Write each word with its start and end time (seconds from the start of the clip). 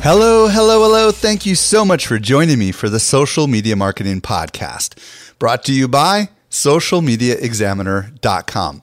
Hello, 0.00 0.46
hello, 0.46 0.84
hello. 0.84 1.10
Thank 1.10 1.44
you 1.44 1.56
so 1.56 1.84
much 1.84 2.06
for 2.06 2.20
joining 2.20 2.56
me 2.58 2.70
for 2.70 2.88
the 2.88 3.00
Social 3.00 3.48
Media 3.48 3.74
Marketing 3.74 4.20
Podcast, 4.20 4.94
brought 5.40 5.64
to 5.64 5.74
you 5.74 5.88
by 5.88 6.28
socialmediaexaminer.com. 6.50 8.82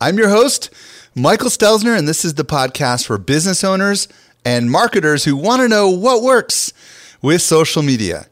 I'm 0.00 0.16
your 0.18 0.30
host, 0.30 0.70
Michael 1.14 1.50
Stelzner, 1.50 1.94
and 1.96 2.08
this 2.08 2.24
is 2.24 2.34
the 2.34 2.46
podcast 2.46 3.06
for 3.06 3.18
business 3.18 3.62
owners 3.62 4.08
and 4.44 4.70
marketers 4.70 5.24
who 5.24 5.36
want 5.36 5.60
to 5.60 5.68
know 5.68 5.90
what 5.90 6.22
works 6.22 6.72
with 7.20 7.42
social 7.42 7.82
media. 7.82 8.26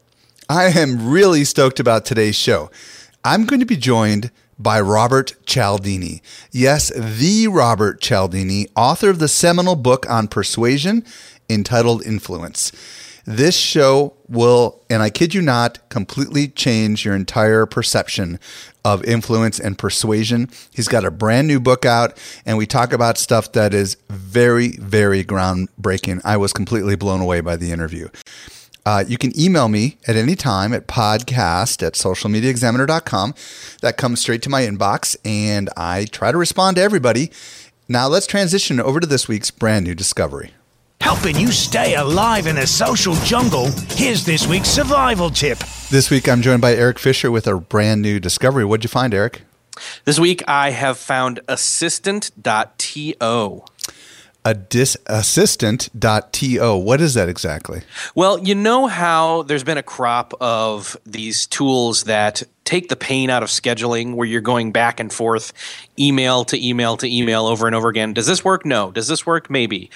I 0.49 0.65
am 0.65 1.09
really 1.09 1.45
stoked 1.45 1.79
about 1.79 2.03
today's 2.03 2.35
show. 2.35 2.71
I'm 3.23 3.45
going 3.45 3.59
to 3.59 3.65
be 3.65 3.77
joined 3.77 4.31
by 4.57 4.81
Robert 4.81 5.35
Cialdini. 5.45 6.23
Yes, 6.51 6.91
the 6.95 7.47
Robert 7.47 8.01
Cialdini, 8.01 8.67
author 8.75 9.11
of 9.11 9.19
the 9.19 9.27
seminal 9.27 9.75
book 9.75 10.09
on 10.09 10.27
persuasion 10.27 11.05
entitled 11.53 12.05
Influence. 12.05 12.71
This 13.25 13.55
show 13.55 14.13
will, 14.27 14.81
and 14.89 15.01
I 15.01 15.09
kid 15.09 15.33
you 15.33 15.41
not, 15.41 15.87
completely 15.89 16.49
change 16.49 17.05
your 17.05 17.15
entire 17.15 17.65
perception 17.65 18.37
of 18.83 19.03
influence 19.05 19.59
and 19.59 19.77
persuasion. 19.77 20.49
He's 20.73 20.89
got 20.89 21.05
a 21.05 21.11
brand 21.11 21.47
new 21.47 21.61
book 21.61 21.85
out, 21.85 22.17
and 22.45 22.57
we 22.57 22.65
talk 22.65 22.91
about 22.91 23.17
stuff 23.17 23.53
that 23.53 23.73
is 23.73 23.95
very, 24.09 24.69
very 24.77 25.23
groundbreaking. 25.23 26.19
I 26.25 26.35
was 26.35 26.51
completely 26.51 26.97
blown 26.97 27.21
away 27.21 27.39
by 27.39 27.55
the 27.55 27.71
interview. 27.71 28.09
Uh, 28.85 29.05
you 29.07 29.17
can 29.17 29.37
email 29.39 29.69
me 29.69 29.97
at 30.05 30.17
any 30.17 30.35
time 30.35 30.73
at 30.73 30.87
podcast 30.87 31.81
at 31.81 31.93
socialmediaexaminer.com. 31.93 33.33
That 33.81 33.95
comes 33.95 34.19
straight 34.19 34.41
to 34.41 34.49
my 34.49 34.63
inbox, 34.63 35.15
and 35.23 35.69
I 35.77 36.05
try 36.05 36.33
to 36.33 36.37
respond 36.37 36.75
to 36.75 36.83
everybody. 36.83 37.31
Now, 37.87 38.09
let's 38.09 38.27
transition 38.27 38.81
over 38.81 38.99
to 38.99 39.07
this 39.07 39.29
week's 39.29 39.51
brand 39.51 39.85
new 39.85 39.95
discovery. 39.95 40.51
Helping 41.03 41.37
you 41.37 41.51
stay 41.51 41.95
alive 41.95 42.47
in 42.47 42.55
the 42.55 42.65
social 42.65 43.13
jungle, 43.25 43.69
here's 43.89 44.23
this 44.23 44.47
week's 44.47 44.69
survival 44.69 45.29
tip. 45.29 45.57
This 45.89 46.09
week, 46.09 46.29
I'm 46.29 46.41
joined 46.41 46.61
by 46.61 46.75
Eric 46.75 46.97
Fisher 46.97 47.29
with 47.29 47.45
a 47.45 47.59
brand 47.59 48.01
new 48.01 48.21
discovery. 48.21 48.63
What'd 48.63 48.85
you 48.85 48.87
find, 48.87 49.13
Eric? 49.13 49.41
This 50.05 50.17
week, 50.17 50.41
I 50.47 50.69
have 50.69 50.97
found 50.97 51.41
assistant.to. 51.49 53.15
A 54.45 54.53
dis- 54.53 54.97
assistant.to. 55.07 56.77
What 56.77 57.01
is 57.01 57.13
that 57.15 57.27
exactly? 57.27 57.81
Well, 58.15 58.39
you 58.39 58.55
know 58.55 58.87
how 58.87 59.43
there's 59.43 59.65
been 59.65 59.77
a 59.77 59.83
crop 59.83 60.33
of 60.39 60.95
these 61.05 61.47
tools 61.47 62.03
that 62.05 62.43
take 62.63 62.87
the 62.87 62.95
pain 62.95 63.29
out 63.29 63.43
of 63.43 63.49
scheduling 63.49 64.15
where 64.15 64.25
you're 64.25 64.39
going 64.39 64.71
back 64.71 65.01
and 65.01 65.11
forth, 65.11 65.51
email 65.99 66.45
to 66.45 66.65
email 66.65 66.95
to 66.95 67.13
email 67.13 67.45
over 67.45 67.67
and 67.67 67.75
over 67.75 67.89
again. 67.89 68.13
Does 68.13 68.25
this 68.25 68.45
work? 68.45 68.65
No. 68.65 68.89
Does 68.89 69.09
this 69.09 69.25
work? 69.25 69.49
Maybe. 69.49 69.89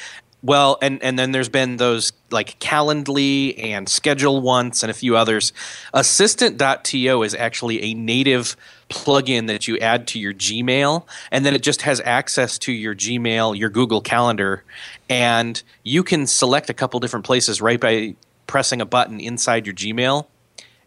Well, 0.44 0.78
and 0.82 1.02
and 1.02 1.18
then 1.18 1.32
there's 1.32 1.50
been 1.50 1.78
those 1.78 2.14
like 2.30 2.60
Calendly 2.60 3.62
and 3.62 3.88
ScheduleOnce 3.88 4.84
and 4.84 4.92
a 4.92 4.94
few 4.94 5.18
others. 5.18 5.52
Assistant.to 5.94 7.24
is 7.24 7.34
actually 7.34 7.82
a 7.82 7.94
native 7.96 8.56
plugin 8.90 9.48
that 9.48 9.68
you 9.68 9.78
add 9.80 10.08
to 10.08 10.20
your 10.20 10.34
Gmail, 10.34 11.06
and 11.32 11.46
then 11.46 11.56
it 11.56 11.64
just 11.64 11.82
has 11.82 12.00
access 12.02 12.60
to 12.60 12.72
your 12.72 12.96
Gmail, 12.96 13.58
your 13.58 13.70
Google 13.70 14.00
Calendar, 14.00 14.64
and 15.10 15.62
you 15.84 16.04
can 16.04 16.28
select 16.28 16.70
a 16.70 16.74
couple 16.74 17.00
different 17.00 17.26
places 17.26 17.60
right 17.60 17.80
by 17.80 18.16
pressing 18.46 18.80
a 18.80 18.86
button 18.86 19.20
inside 19.20 19.66
your 19.66 19.76
Gmail 19.76 20.28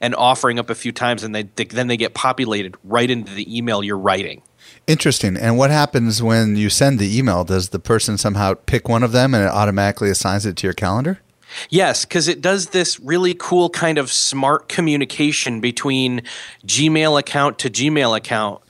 and 0.00 0.14
offering 0.14 0.58
up 0.58 0.70
a 0.70 0.74
few 0.74 0.92
times, 0.92 1.22
and 1.22 1.34
they, 1.34 1.42
then 1.42 1.88
they 1.88 1.96
get 1.96 2.14
populated 2.14 2.76
right 2.84 3.10
into 3.10 3.34
the 3.34 3.54
email 3.54 3.82
you're 3.84 3.98
writing. 3.98 4.42
Interesting. 4.86 5.36
And 5.36 5.56
what 5.56 5.70
happens 5.70 6.22
when 6.22 6.56
you 6.56 6.68
send 6.68 6.98
the 6.98 7.16
email? 7.16 7.44
Does 7.44 7.68
the 7.68 7.78
person 7.78 8.18
somehow 8.18 8.54
pick 8.54 8.88
one 8.88 9.02
of 9.02 9.12
them 9.12 9.34
and 9.34 9.44
it 9.44 9.50
automatically 9.50 10.10
assigns 10.10 10.46
it 10.46 10.56
to 10.56 10.66
your 10.66 10.74
calendar? 10.74 11.20
Yes, 11.68 12.04
because 12.04 12.28
it 12.28 12.40
does 12.40 12.68
this 12.68 12.98
really 13.00 13.34
cool 13.34 13.70
kind 13.70 13.98
of 13.98 14.10
smart 14.10 14.68
communication 14.68 15.60
between 15.60 16.22
Gmail 16.64 17.18
account 17.18 17.58
to 17.60 17.70
Gmail 17.70 18.16
account 18.16 18.62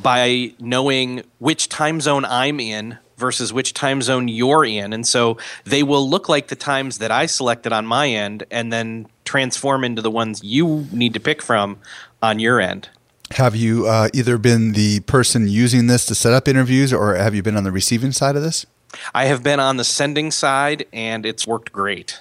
by 0.00 0.54
knowing 0.60 1.22
which 1.38 1.68
time 1.68 2.00
zone 2.00 2.24
I'm 2.24 2.60
in 2.60 2.98
versus 3.16 3.52
which 3.52 3.74
time 3.74 4.00
zone 4.00 4.28
you're 4.28 4.64
in. 4.64 4.92
And 4.92 5.06
so 5.06 5.38
they 5.64 5.82
will 5.82 6.08
look 6.08 6.28
like 6.28 6.48
the 6.48 6.56
times 6.56 6.98
that 6.98 7.10
I 7.10 7.26
selected 7.26 7.72
on 7.72 7.84
my 7.84 8.08
end 8.08 8.44
and 8.50 8.72
then 8.72 9.08
transform 9.24 9.84
into 9.84 10.00
the 10.00 10.10
ones 10.10 10.42
you 10.42 10.86
need 10.92 11.14
to 11.14 11.20
pick 11.20 11.42
from 11.42 11.78
on 12.22 12.38
your 12.38 12.60
end. 12.60 12.88
Have 13.32 13.54
you 13.54 13.86
uh, 13.86 14.08
either 14.14 14.38
been 14.38 14.72
the 14.72 15.00
person 15.00 15.48
using 15.48 15.86
this 15.86 16.06
to 16.06 16.14
set 16.14 16.32
up 16.32 16.48
interviews 16.48 16.92
or 16.92 17.14
have 17.14 17.34
you 17.34 17.42
been 17.42 17.56
on 17.56 17.64
the 17.64 17.72
receiving 17.72 18.12
side 18.12 18.36
of 18.36 18.42
this? 18.42 18.64
I 19.14 19.26
have 19.26 19.42
been 19.42 19.60
on 19.60 19.76
the 19.76 19.84
sending 19.84 20.30
side 20.30 20.86
and 20.92 21.26
it's 21.26 21.46
worked 21.46 21.72
great. 21.72 22.18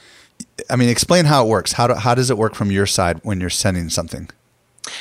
I 0.69 0.75
mean, 0.75 0.89
explain 0.89 1.25
how 1.25 1.45
it 1.45 1.49
works. 1.49 1.73
How, 1.73 1.87
do, 1.87 1.93
how 1.93 2.13
does 2.13 2.29
it 2.29 2.37
work 2.37 2.55
from 2.55 2.71
your 2.71 2.85
side 2.85 3.19
when 3.23 3.39
you're 3.39 3.49
sending 3.49 3.89
something? 3.89 4.29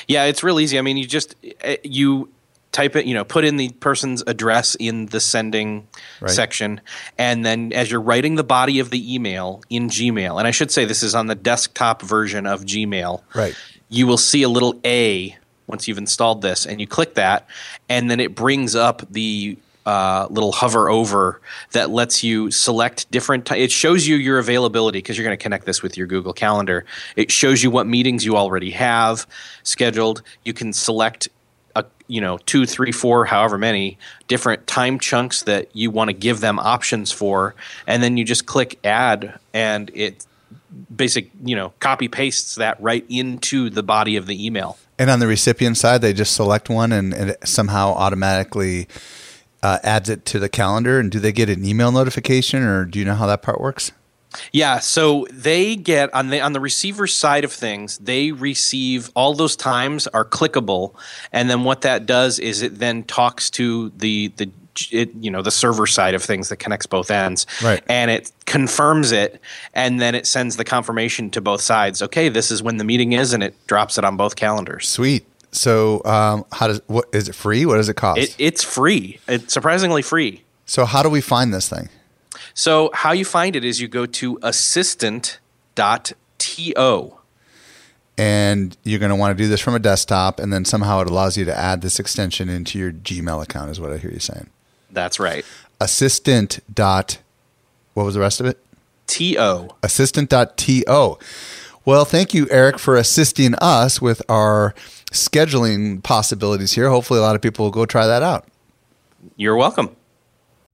Yeah, 0.07 0.25
it's 0.25 0.43
real 0.43 0.61
easy. 0.61 0.79
I 0.79 0.83
mean, 0.83 0.97
you 0.97 1.07
just 1.07 1.35
eh, 1.61 1.77
you 1.83 2.29
type 2.73 2.97
it, 2.97 3.07
you 3.07 3.15
know, 3.15 3.25
put 3.25 3.45
in 3.45 3.57
the 3.57 3.71
person's 3.71 4.23
address 4.27 4.75
in 4.75 5.07
the 5.07 5.21
sending 5.21 5.87
right. 6.21 6.31
section, 6.31 6.81
and 7.17 7.45
then 7.45 7.73
as 7.73 7.91
you're 7.91 8.01
writing 8.01 8.35
the 8.35 8.45
body 8.45 8.81
of 8.81 8.91
the 8.91 9.15
email 9.15 9.63
in 9.71 9.89
Gmail, 9.89 10.39
and 10.39 10.47
I 10.47 10.51
should 10.51 10.71
say 10.71 10.85
this 10.85 11.03
is 11.03 11.15
on 11.15 11.27
the 11.27 11.35
desktop 11.35 12.03
version 12.03 12.47
of 12.47 12.65
Gmail. 12.65 13.23
Right. 13.35 13.55
You 13.89 14.07
will 14.07 14.19
see 14.19 14.43
a 14.43 14.49
little 14.49 14.81
A 14.85 15.37
once 15.67 15.89
you've 15.89 15.99
installed 15.99 16.43
this, 16.43 16.67
and 16.67 16.81
you 16.81 16.87
click 16.87 17.15
that, 17.15 17.47
and 17.89 18.11
then 18.11 18.21
it 18.21 18.35
brings 18.35 18.75
up 18.75 19.03
the 19.11 19.59
uh, 19.87 20.27
little 20.31 20.51
hover 20.51 20.91
over 20.91 21.41
that 21.71 21.91
lets 21.91 22.25
you 22.25 22.51
select 22.51 23.09
different. 23.13 23.47
T- 23.47 23.63
it 23.63 23.71
shows 23.71 24.07
you 24.07 24.17
your 24.17 24.39
availability 24.39 24.99
because 24.99 25.17
you're 25.17 25.25
going 25.25 25.37
to 25.37 25.43
connect 25.43 25.65
this 25.65 25.81
with 25.81 25.97
your 25.97 26.09
Google 26.09 26.33
Calendar. 26.33 26.85
It 27.15 27.31
shows 27.31 27.63
you 27.63 27.71
what 27.71 27.87
meetings 27.87 28.25
you 28.25 28.37
already 28.37 28.73
have 28.73 29.27
scheduled. 29.63 30.23
You 30.45 30.53
can 30.53 30.73
select 30.73 31.29
a 31.77 31.85
you 32.09 32.21
know 32.21 32.39
two, 32.39 32.67
three, 32.67 32.91
four, 32.91 33.25
however 33.27 33.59
many 33.59 33.97
different 34.27 34.67
time 34.67 34.99
chunks 34.99 35.43
that 35.43 35.69
you 35.75 35.93
want 35.93 36.09
to 36.09 36.15
give 36.15 36.41
them 36.41 36.59
options 36.59 37.13
for, 37.13 37.55
and 37.87 38.03
then 38.03 38.17
you 38.17 38.25
just 38.25 38.47
click 38.47 38.81
add, 38.85 39.39
and 39.55 39.91
it 39.95 40.27
basic 40.95 41.31
you 41.45 41.57
know 41.57 41.73
copy 41.81 42.09
pastes 42.09 42.57
that 42.57 42.81
right 42.81 43.05
into 43.09 43.71
the 43.71 43.83
body 43.83 44.17
of 44.17 44.27
the 44.27 44.47
email. 44.47 44.79
And 44.99 45.11
on 45.11 45.19
the 45.19 45.27
recipient 45.27 45.77
side, 45.77 46.01
they 46.01 46.13
just 46.13 46.35
select 46.35 46.71
one 46.71 46.91
and 46.91 47.13
it 47.13 47.47
somehow 47.47 47.93
automatically 47.93 48.89
uh, 49.63 49.79
adds 49.83 50.09
it 50.09 50.25
to 50.27 50.39
the 50.39 50.49
calendar. 50.49 50.99
And 50.99 51.11
do 51.11 51.19
they 51.19 51.33
get 51.33 51.51
an 51.51 51.65
email 51.65 51.93
notification, 51.93 52.63
or 52.63 52.85
do 52.85 52.99
you 52.99 53.05
know 53.05 53.15
how 53.15 53.27
that 53.27 53.43
part 53.43 53.61
works? 53.61 53.93
Yeah, 54.53 54.81
so 54.81 55.27
they 55.31 55.77
get 55.77 56.13
on 56.15 56.29
the 56.29 56.41
on 56.41 56.53
the 56.53 56.61
receiver 56.61 57.07
side 57.07 57.45
of 57.45 57.53
things, 57.53 57.99
they 57.99 58.33
receive 58.33 59.11
all 59.15 59.35
those 59.35 59.57
times 59.57 60.07
are 60.09 60.25
clickable, 60.25 60.95
and 61.33 61.49
then 61.49 61.65
what 61.65 61.83
that 61.83 62.07
does 62.07 62.39
is 62.39 62.63
it 62.63 62.79
then 62.79 63.05
talks 63.05 63.51
to 63.51 63.91
the 63.97 64.29
the 64.37 64.51
it, 64.91 65.11
you 65.21 65.31
know 65.31 65.43
the 65.43 65.51
server 65.51 65.87
side 65.87 66.15
of 66.15 66.23
things 66.23 66.49
that 66.49 66.57
connects 66.57 66.87
both 66.87 67.11
ends. 67.11 67.47
Right. 67.63 67.83
and 67.89 68.11
it 68.11 68.33
confirms 68.45 69.13
it 69.13 69.41
and 69.75 70.01
then 70.01 70.15
it 70.15 70.27
sends 70.27 70.57
the 70.57 70.65
confirmation 70.65 71.31
to 71.31 71.41
both 71.41 71.61
sides. 71.61 72.03
Okay 72.03 72.29
this 72.29 72.51
is 72.51 72.63
when 72.63 72.77
the 72.77 72.85
meeting 72.85 73.13
is 73.13 73.33
and 73.33 73.43
it 73.43 73.55
drops 73.67 73.99
it 73.99 74.05
on 74.05 74.17
both 74.17 74.37
calendars. 74.37 74.89
Sweet. 74.89 75.27
So 75.53 76.03
um, 76.05 76.45
how 76.53 76.69
does 76.69 76.81
what 76.87 77.07
is 77.13 77.29
it 77.29 77.35
free? 77.35 77.67
What 77.67 77.77
does 77.77 77.89
it 77.89 77.95
cost? 77.95 78.21
It, 78.21 78.37
it's 78.39 78.63
free. 78.63 79.19
It's 79.27 79.53
surprisingly 79.53 80.03
free. 80.03 80.43
So 80.67 80.85
how 80.85 81.03
do 81.03 81.09
we 81.09 81.21
find 81.21 81.55
this 81.55 81.69
thing? 81.69 81.89
So 82.55 82.91
how 82.93 83.13
you 83.13 83.25
find 83.25 83.57
it 83.57 83.65
is 83.65 83.81
you 83.81 83.89
go 83.89 84.07
to 84.07 84.39
assistant.to 84.43 85.41
and 88.19 88.77
you're 88.83 88.99
going 88.99 89.11
to 89.11 89.17
want 89.17 89.37
to 89.37 89.43
do 89.43 89.49
this 89.49 89.61
from 89.61 89.75
a 89.75 89.79
desktop 89.79 90.41
and 90.41 90.53
then 90.53 90.65
somehow 90.65 91.01
it 91.01 91.11
allows 91.11 91.37
you 91.37 91.45
to 91.45 91.57
add 91.57 91.83
this 91.83 91.99
extension 92.01 92.49
into 92.49 92.79
your 92.79 92.93
gmail 92.93 93.43
account 93.43 93.71
is 93.71 93.81
what 93.81 93.93
i 93.93 93.99
hear 93.99 94.11
you 94.11 94.19
saying 94.19 94.49
that's 94.97 95.21
right. 95.21 95.45
assistant 95.81 96.59
dot 96.75 97.19
what 97.95 98.05
was 98.05 98.15
the 98.15 98.21
rest 98.21 98.41
of 98.41 98.47
it? 98.47 98.59
to 99.07 99.69
assistant.to. 99.83 101.19
Well, 101.85 102.05
thank 102.05 102.35
you, 102.35 102.49
Eric, 102.51 102.79
for 102.79 102.97
assisting 102.97 103.55
us 103.55 104.03
with 104.03 104.21
our 104.29 104.75
scheduling 105.13 106.03
possibilities 106.03 106.73
here. 106.73 106.91
Hopefully, 106.91 107.21
a 107.21 107.23
lot 107.23 107.37
of 107.37 107.43
people 107.43 107.65
will 107.65 107.71
go 107.73 107.87
try 107.87 108.07
that 108.07 108.23
out. 108.23 108.49
you're 109.37 109.57
welcome 109.57 109.95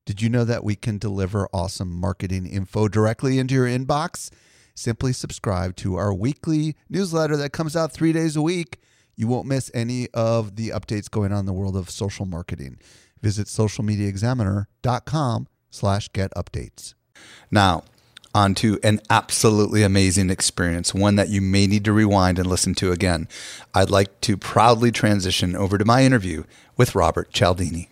Did 0.06 0.22
you 0.22 0.28
know 0.30 0.44
that 0.44 0.64
we 0.64 0.74
can 0.74 0.98
deliver 0.98 1.48
awesome 1.52 1.92
marketing 1.92 2.46
info 2.46 2.88
directly 2.88 3.38
into 3.38 3.54
your 3.54 3.66
inbox? 3.66 4.30
Simply 4.74 5.12
subscribe 5.12 5.76
to 5.76 5.96
our 5.96 6.14
weekly 6.14 6.74
newsletter 6.88 7.36
that 7.36 7.52
comes 7.52 7.76
out 7.76 7.92
three 7.92 8.12
days 8.12 8.34
a 8.36 8.42
week. 8.42 8.78
You 9.14 9.28
won't 9.28 9.46
miss 9.46 9.70
any 9.74 10.08
of 10.14 10.56
the 10.56 10.70
updates 10.70 11.10
going 11.10 11.30
on 11.32 11.40
in 11.40 11.46
the 11.46 11.52
world 11.52 11.76
of 11.76 11.90
social 11.90 12.24
marketing. 12.24 12.78
Visit 13.22 13.46
socialmediaexaminer.com 13.46 15.48
slash 15.70 16.12
get 16.12 16.34
updates. 16.34 16.94
Now, 17.50 17.84
on 18.34 18.54
to 18.56 18.78
an 18.82 19.00
absolutely 19.10 19.82
amazing 19.82 20.30
experience, 20.30 20.94
one 20.94 21.16
that 21.16 21.28
you 21.28 21.40
may 21.40 21.66
need 21.66 21.84
to 21.84 21.92
rewind 21.92 22.38
and 22.38 22.48
listen 22.48 22.74
to 22.76 22.90
again. 22.90 23.28
I'd 23.74 23.90
like 23.90 24.20
to 24.22 24.36
proudly 24.36 24.90
transition 24.90 25.54
over 25.54 25.76
to 25.76 25.84
my 25.84 26.04
interview 26.04 26.44
with 26.76 26.94
Robert 26.94 27.32
Cialdini. 27.32 27.90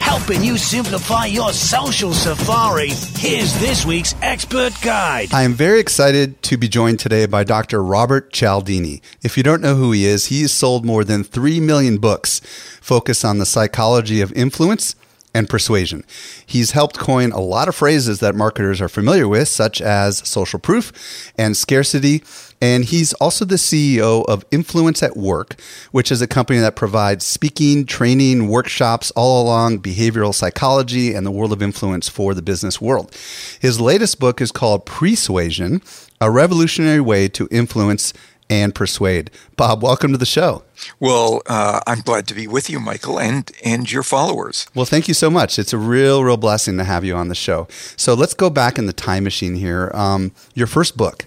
Helping 0.00 0.42
you 0.42 0.56
simplify 0.56 1.26
your 1.26 1.52
social 1.52 2.12
safari, 2.12 2.88
here's 2.88 3.58
this 3.60 3.84
week's 3.84 4.14
expert 4.22 4.72
guide. 4.82 5.32
I 5.32 5.42
am 5.42 5.54
very 5.54 5.80
excited 5.80 6.42
to 6.44 6.56
be 6.56 6.68
joined 6.68 7.00
today 7.00 7.26
by 7.26 7.44
Dr. 7.44 7.82
Robert 7.82 8.32
Cialdini. 8.32 9.02
If 9.22 9.36
you 9.36 9.42
don't 9.42 9.60
know 9.60 9.74
who 9.74 9.92
he 9.92 10.06
is, 10.06 10.26
he's 10.26 10.52
sold 10.52 10.84
more 10.84 11.04
than 11.04 11.24
3 11.24 11.60
million 11.60 11.98
books 11.98 12.40
focused 12.80 13.24
on 13.24 13.38
the 13.38 13.46
psychology 13.46 14.20
of 14.20 14.32
influence 14.32 14.94
and 15.34 15.48
persuasion. 15.48 16.04
He's 16.44 16.72
helped 16.72 16.98
coin 16.98 17.32
a 17.32 17.40
lot 17.40 17.68
of 17.68 17.74
phrases 17.74 18.20
that 18.20 18.34
marketers 18.34 18.80
are 18.80 18.88
familiar 18.88 19.28
with, 19.28 19.48
such 19.48 19.80
as 19.80 20.26
social 20.26 20.58
proof 20.58 21.32
and 21.36 21.56
scarcity. 21.56 22.22
And 22.60 22.84
he's 22.84 23.12
also 23.14 23.44
the 23.44 23.54
CEO 23.54 24.24
of 24.26 24.44
Influence 24.50 25.02
at 25.02 25.16
Work, 25.16 25.60
which 25.92 26.10
is 26.10 26.20
a 26.20 26.26
company 26.26 26.58
that 26.58 26.74
provides 26.74 27.24
speaking, 27.24 27.86
training, 27.86 28.48
workshops 28.48 29.12
all 29.12 29.44
along 29.44 29.78
behavioral 29.78 30.34
psychology 30.34 31.14
and 31.14 31.24
the 31.24 31.30
world 31.30 31.52
of 31.52 31.62
influence 31.62 32.08
for 32.08 32.34
the 32.34 32.42
business 32.42 32.80
world. 32.80 33.14
His 33.60 33.80
latest 33.80 34.18
book 34.18 34.40
is 34.40 34.50
called 34.50 34.86
Pre-Suasion, 34.86 35.82
a 36.20 36.30
revolutionary 36.30 37.00
way 37.00 37.28
to 37.28 37.46
influence 37.50 38.12
and 38.50 38.74
persuade. 38.74 39.30
Bob, 39.56 39.82
welcome 39.82 40.12
to 40.12 40.18
the 40.18 40.26
show. 40.26 40.62
Well, 41.00 41.42
uh, 41.46 41.80
I'm 41.86 42.00
glad 42.00 42.26
to 42.28 42.34
be 42.34 42.46
with 42.46 42.70
you, 42.70 42.80
Michael, 42.80 43.18
and 43.18 43.50
and 43.64 43.90
your 43.90 44.02
followers. 44.02 44.66
Well, 44.74 44.84
thank 44.84 45.08
you 45.08 45.14
so 45.14 45.30
much. 45.30 45.58
It's 45.58 45.72
a 45.72 45.78
real, 45.78 46.24
real 46.24 46.36
blessing 46.36 46.78
to 46.78 46.84
have 46.84 47.04
you 47.04 47.14
on 47.14 47.28
the 47.28 47.34
show. 47.34 47.66
So 47.96 48.14
let's 48.14 48.34
go 48.34 48.50
back 48.50 48.78
in 48.78 48.86
the 48.86 48.92
time 48.92 49.24
machine 49.24 49.54
here. 49.54 49.90
Um, 49.94 50.32
your 50.54 50.66
first 50.66 50.96
book, 50.96 51.26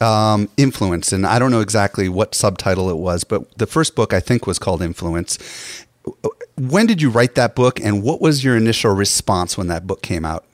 um, 0.00 0.48
Influence, 0.56 1.12
and 1.12 1.26
I 1.26 1.38
don't 1.38 1.50
know 1.50 1.60
exactly 1.60 2.08
what 2.08 2.34
subtitle 2.34 2.90
it 2.90 2.96
was, 2.98 3.24
but 3.24 3.56
the 3.58 3.66
first 3.66 3.94
book 3.94 4.12
I 4.12 4.20
think 4.20 4.46
was 4.46 4.58
called 4.58 4.82
Influence. 4.82 5.38
When 6.56 6.86
did 6.86 7.00
you 7.02 7.10
write 7.10 7.34
that 7.34 7.54
book, 7.54 7.80
and 7.80 8.02
what 8.02 8.20
was 8.20 8.44
your 8.44 8.56
initial 8.56 8.92
response 8.94 9.56
when 9.56 9.68
that 9.68 9.86
book 9.86 10.02
came 10.02 10.24
out? 10.24 10.44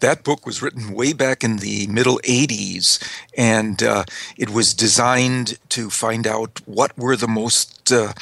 That 0.00 0.24
book 0.24 0.46
was 0.46 0.62
written 0.62 0.94
way 0.94 1.12
back 1.12 1.44
in 1.44 1.58
the 1.58 1.86
middle 1.86 2.18
80s, 2.24 2.98
and 3.36 3.82
uh, 3.82 4.04
it 4.36 4.50
was 4.50 4.74
designed 4.74 5.58
to 5.70 5.90
find 5.90 6.26
out 6.26 6.60
what 6.66 6.96
were 6.96 7.16
the 7.16 7.28
most 7.28 7.92
uh, 7.92 8.12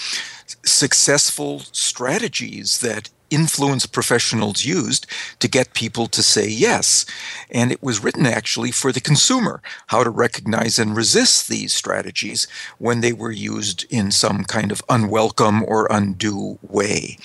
successful 0.64 1.60
strategies 1.72 2.78
that 2.78 3.10
influence 3.30 3.86
professionals 3.86 4.64
used 4.64 5.06
to 5.38 5.48
get 5.48 5.74
people 5.74 6.06
to 6.08 6.22
say 6.22 6.48
yes. 6.48 7.04
And 7.50 7.70
it 7.72 7.82
was 7.82 8.02
written 8.02 8.26
actually 8.26 8.72
for 8.72 8.92
the 8.92 9.00
consumer, 9.00 9.60
how 9.88 10.04
to 10.04 10.10
recognize 10.10 10.78
and 10.78 10.96
resist 10.96 11.48
these 11.48 11.72
strategies 11.72 12.46
when 12.78 13.00
they 13.00 13.12
were 13.12 13.30
used 13.30 13.84
in 13.90 14.10
some 14.10 14.44
kind 14.44 14.72
of 14.72 14.82
unwelcome 14.88 15.64
or 15.64 15.86
undue 15.90 16.58
way. 16.62 17.18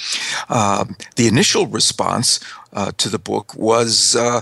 Um, 0.50 0.96
the 1.16 1.28
initial 1.28 1.68
response 1.68 2.40
uh, 2.74 2.92
to 2.98 3.10
the 3.10 3.20
book 3.20 3.54
was, 3.56 4.16
uh, 4.16 4.42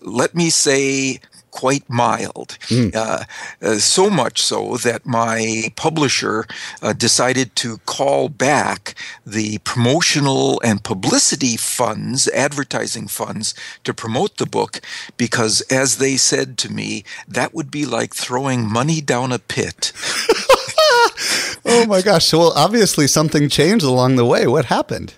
let 0.00 0.34
me 0.34 0.50
say, 0.50 1.20
quite 1.50 1.88
mild. 1.88 2.58
Mm. 2.68 2.94
Uh, 2.94 3.24
uh, 3.62 3.78
so 3.78 4.10
much 4.10 4.42
so 4.42 4.76
that 4.78 5.06
my 5.06 5.72
publisher 5.76 6.46
uh, 6.82 6.92
decided 6.92 7.54
to 7.56 7.78
call 7.78 8.28
back 8.28 8.94
the 9.26 9.58
promotional 9.58 10.60
and 10.64 10.84
publicity 10.84 11.56
funds, 11.56 12.28
advertising 12.28 13.08
funds, 13.08 13.54
to 13.84 13.94
promote 13.94 14.36
the 14.36 14.46
book 14.46 14.80
because, 15.16 15.60
as 15.70 15.98
they 15.98 16.16
said 16.16 16.58
to 16.58 16.72
me, 16.72 17.04
that 17.26 17.54
would 17.54 17.70
be 17.70 17.86
like 17.86 18.14
throwing 18.14 18.70
money 18.70 19.00
down 19.00 19.32
a 19.32 19.38
pit. 19.38 19.92
oh 21.64 21.84
my 21.88 22.02
gosh. 22.02 22.32
Well, 22.32 22.52
obviously 22.54 23.06
something 23.06 23.48
changed 23.48 23.84
along 23.84 24.16
the 24.16 24.26
way. 24.26 24.46
What 24.46 24.66
happened? 24.66 25.14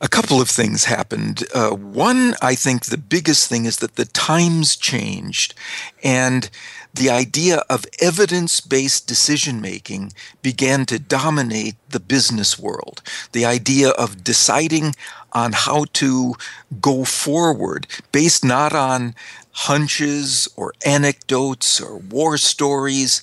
A 0.00 0.08
couple 0.08 0.40
of 0.40 0.48
things 0.48 0.84
happened. 0.84 1.44
Uh, 1.54 1.70
one, 1.70 2.34
I 2.40 2.54
think 2.54 2.86
the 2.86 2.96
biggest 2.96 3.48
thing 3.48 3.66
is 3.66 3.78
that 3.78 3.96
the 3.96 4.06
times 4.06 4.74
changed 4.76 5.54
and 6.02 6.48
the 6.94 7.10
idea 7.10 7.62
of 7.68 7.84
evidence 8.00 8.60
based 8.60 9.06
decision 9.06 9.60
making 9.60 10.12
began 10.42 10.86
to 10.86 10.98
dominate 10.98 11.76
the 11.90 12.00
business 12.00 12.58
world. 12.58 13.02
The 13.32 13.44
idea 13.44 13.90
of 13.90 14.24
deciding 14.24 14.94
on 15.32 15.52
how 15.52 15.84
to 15.92 16.34
go 16.80 17.04
forward 17.04 17.86
based 18.10 18.44
not 18.44 18.72
on 18.72 19.14
hunches 19.52 20.48
or 20.56 20.72
anecdotes 20.84 21.80
or 21.80 21.98
war 21.98 22.38
stories, 22.38 23.22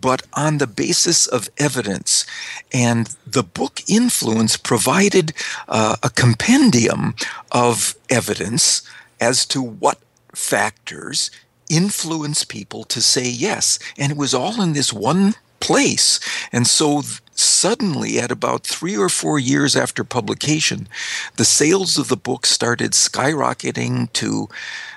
but 0.00 0.22
on 0.34 0.58
the 0.58 0.66
basis 0.66 1.26
of 1.26 1.48
evidence. 1.58 2.26
And 2.72 3.14
the 3.26 3.42
book 3.42 3.82
Influence 3.88 4.56
provided 4.56 5.32
uh, 5.68 5.96
a 6.02 6.10
compendium 6.10 7.14
of 7.52 7.94
evidence 8.10 8.82
as 9.20 9.46
to 9.46 9.62
what 9.62 9.98
factors 10.34 11.30
influence 11.68 12.44
people 12.44 12.84
to 12.84 13.02
say 13.02 13.28
yes. 13.28 13.78
And 13.98 14.12
it 14.12 14.18
was 14.18 14.34
all 14.34 14.60
in 14.60 14.72
this 14.72 14.92
one 14.92 15.34
place. 15.60 16.20
And 16.52 16.66
so 16.66 17.02
suddenly, 17.34 18.18
at 18.18 18.30
about 18.30 18.66
three 18.66 18.96
or 18.96 19.08
four 19.08 19.38
years 19.38 19.76
after 19.76 20.04
publication, 20.04 20.88
the 21.36 21.44
sales 21.44 21.98
of 21.98 22.08
the 22.08 22.16
book 22.16 22.46
started 22.46 22.92
skyrocketing 22.92 24.12
to 24.14 24.48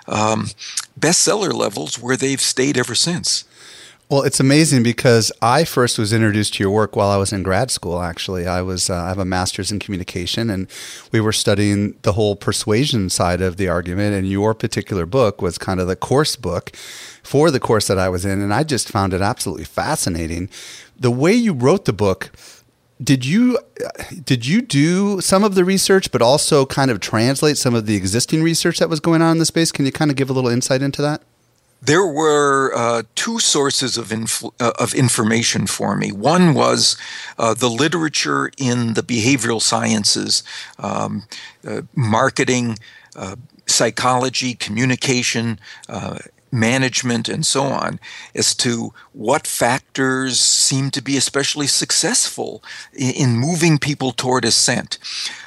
um, 0.08 0.50
bestseller 1.00 1.54
levels 1.54 2.00
where 2.00 2.18
they've 2.18 2.42
stayed 2.42 2.78
ever 2.78 2.96
since. 2.96 3.44
Well, 4.12 4.24
it's 4.24 4.42
amazing 4.42 4.84
because 4.84 5.32
I 5.42 5.64
first 5.64 5.98
was 5.98 6.12
introduced 6.12 6.56
to 6.56 6.64
your 6.66 6.72
work 6.74 6.98
while 6.98 7.10
I 7.10 7.16
was 7.16 7.32
in 7.32 7.44
grad 7.44 7.72
school. 7.72 8.02
Actually, 8.02 8.46
I 8.46 8.62
was 8.62 8.90
uh, 8.90 9.04
I 9.04 9.08
have 9.08 9.20
a 9.20 9.24
master's 9.24 9.72
in 9.72 9.80
communication, 9.80 10.50
and 10.50 10.68
we 11.14 11.22
were 11.22 11.32
studying 11.32 11.96
the 12.02 12.12
whole 12.12 12.36
persuasion 12.36 13.10
side 13.10 13.40
of 13.40 13.56
the 13.56 13.70
argument. 13.70 14.14
And 14.14 14.28
your 14.28 14.54
particular 14.54 15.06
book 15.06 15.42
was 15.42 15.58
kind 15.58 15.80
of 15.80 15.88
the 15.88 15.96
course 15.96 16.36
book 16.36 16.76
for 17.24 17.50
the 17.52 17.60
course 17.62 17.88
that 17.88 17.98
I 17.98 18.10
was 18.10 18.26
in, 18.26 18.42
and 18.42 18.54
I 18.54 18.66
just 18.66 18.90
found 18.90 19.14
it 19.14 19.22
absolutely 19.22 19.64
fascinating. 19.64 20.50
The 21.00 21.10
way 21.10 21.32
you 21.32 21.54
wrote 21.54 21.86
the 21.86 21.94
book 21.94 22.32
did 23.02 23.26
you 23.26 23.60
did 24.26 24.46
you 24.46 24.62
do 24.62 25.22
some 25.22 25.46
of 25.46 25.56
the 25.56 25.64
research 25.64 26.12
but 26.12 26.22
also 26.22 26.66
kind 26.66 26.92
of 26.92 27.00
translate 27.00 27.58
some 27.58 27.74
of 27.74 27.86
the 27.86 27.96
existing 27.96 28.44
research 28.44 28.78
that 28.80 28.90
was 28.90 29.00
going 29.00 29.22
on 29.22 29.32
in 29.32 29.38
the 29.38 29.46
space 29.46 29.72
can 29.72 29.86
you 29.86 29.92
kind 29.92 30.12
of 30.12 30.18
give 30.18 30.30
a 30.30 30.34
little 30.34 30.52
insight 30.52 30.82
into 30.82 31.02
that 31.02 31.24
there 31.82 32.06
were 32.06 32.72
uh, 32.76 33.04
two 33.16 33.40
sources 33.40 33.98
of 33.98 34.12
uh, 34.60 34.72
of 34.80 34.94
information 34.94 35.66
for 35.66 35.96
me. 35.96 36.12
One 36.12 36.54
was 36.54 36.96
uh, 37.38 37.54
the 37.54 37.70
literature 37.70 38.52
in 38.58 38.94
the 38.94 39.04
behavioral 39.04 39.62
sciences, 39.62 40.44
um, 40.78 41.24
uh, 41.68 41.82
marketing, 41.96 42.78
uh, 43.16 43.36
psychology, 43.66 44.54
communication. 44.54 45.60
Uh, 45.90 46.20
management 46.54 47.30
and 47.30 47.46
so 47.46 47.64
on 47.64 47.98
as 48.36 48.54
to 48.54 48.94
what 49.14 49.48
factors 49.48 50.38
seem 50.38 50.92
to 50.92 51.02
be 51.02 51.16
especially 51.16 51.66
successful 51.66 52.62
in, 52.92 53.12
in 53.12 53.38
moving 53.38 53.78
people 53.78 54.12
toward 54.12 54.44
assent. 54.44 54.98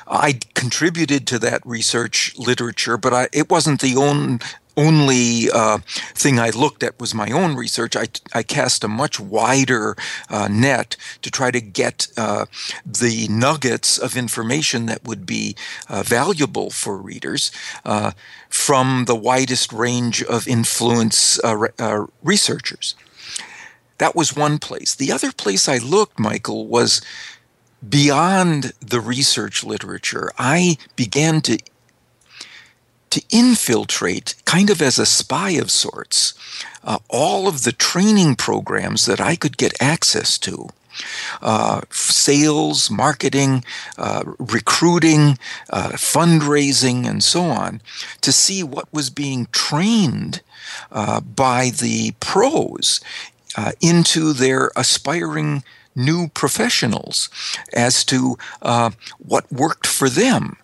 I 0.07 0.39
contributed 0.55 1.27
to 1.27 1.39
that 1.41 1.61
research 1.67 2.35
literature, 2.39 2.97
but 2.97 3.13
I, 3.13 3.29
it 3.35 3.51
wasn't 3.51 3.83
the 3.83 3.97
only 3.97 4.39
only 4.77 5.51
uh, 5.53 5.79
thing 6.15 6.39
I 6.39 6.51
looked 6.51 6.83
at 6.83 6.99
was 7.01 7.15
my 7.15 7.31
own 7.31 7.57
research. 7.57 7.97
I, 7.97 8.07
I 8.33 8.43
cast 8.43 8.85
a 8.85 8.89
much 8.89 9.21
wider 9.21 9.97
uh, 10.29 10.49
net 10.51 10.97
to 11.23 11.31
try 11.31 11.51
to 11.51 11.61
get 11.61 12.09
uh, 12.17 12.47
the 12.85 13.29
nuggets 13.29 13.99
of 13.99 14.17
information 14.17 14.87
that 14.87 15.05
would 15.05 15.27
be 15.27 15.57
uh, 15.89 16.03
valuable 16.03 16.71
for 16.71 16.97
readers 16.97 17.51
uh, 17.85 18.13
from 18.49 19.05
the 19.07 19.17
widest 19.17 19.73
range 19.73 20.23
of 20.23 20.49
influence 20.49 21.43
uh, 21.45 22.07
researchers. 22.23 22.95
That 23.99 24.17
was 24.17 24.37
one 24.37 24.59
place. 24.59 24.95
The 24.95 25.13
other 25.13 25.33
place 25.33 25.69
I 25.69 25.79
looked, 25.79 26.19
Michael, 26.19 26.67
was 26.67 27.01
beyond 27.87 28.73
the 28.81 29.01
research 29.01 29.63
literature. 29.63 30.31
I 30.39 30.79
began 30.97 31.41
to 31.43 31.59
to 33.15 33.23
infiltrate, 33.31 34.35
kind 34.45 34.71
of 34.71 34.83
as 34.83 34.99
a 34.99 35.07
spy 35.07 35.51
of 35.51 35.71
sorts, 35.71 36.35
uh, 36.83 36.99
all 37.09 37.47
of 37.47 37.63
the 37.63 37.71
training 37.71 38.35
programs 38.35 39.07
that 39.07 39.21
I 39.21 39.37
could 39.37 39.57
get 39.57 39.81
access 39.81 40.37
to. 40.39 40.69
Uh, 41.41 41.83
sales, 41.91 42.91
marketing, 42.91 43.65
uh, 43.99 44.25
recruiting, 44.39 45.39
uh, 45.71 45.91
fundraising, 45.91 47.07
and 47.09 47.23
so 47.23 47.43
on, 47.45 47.81
to 48.21 48.33
see 48.33 48.65
what 48.65 48.93
was 48.93 49.11
being 49.11 49.47
trained 49.53 50.41
uh, 50.91 51.21
by 51.21 51.71
the 51.71 52.15
pros 52.19 53.01
uh, 53.57 53.73
into 53.81 54.33
their 54.33 54.73
aspiring 54.75 55.63
new 55.95 56.27
professionals 56.29 57.29
as 57.73 58.05
to 58.05 58.37
uh, 58.63 58.91
what 59.19 59.51
worked 59.53 59.87
for 59.87 60.09
them. 60.09 60.57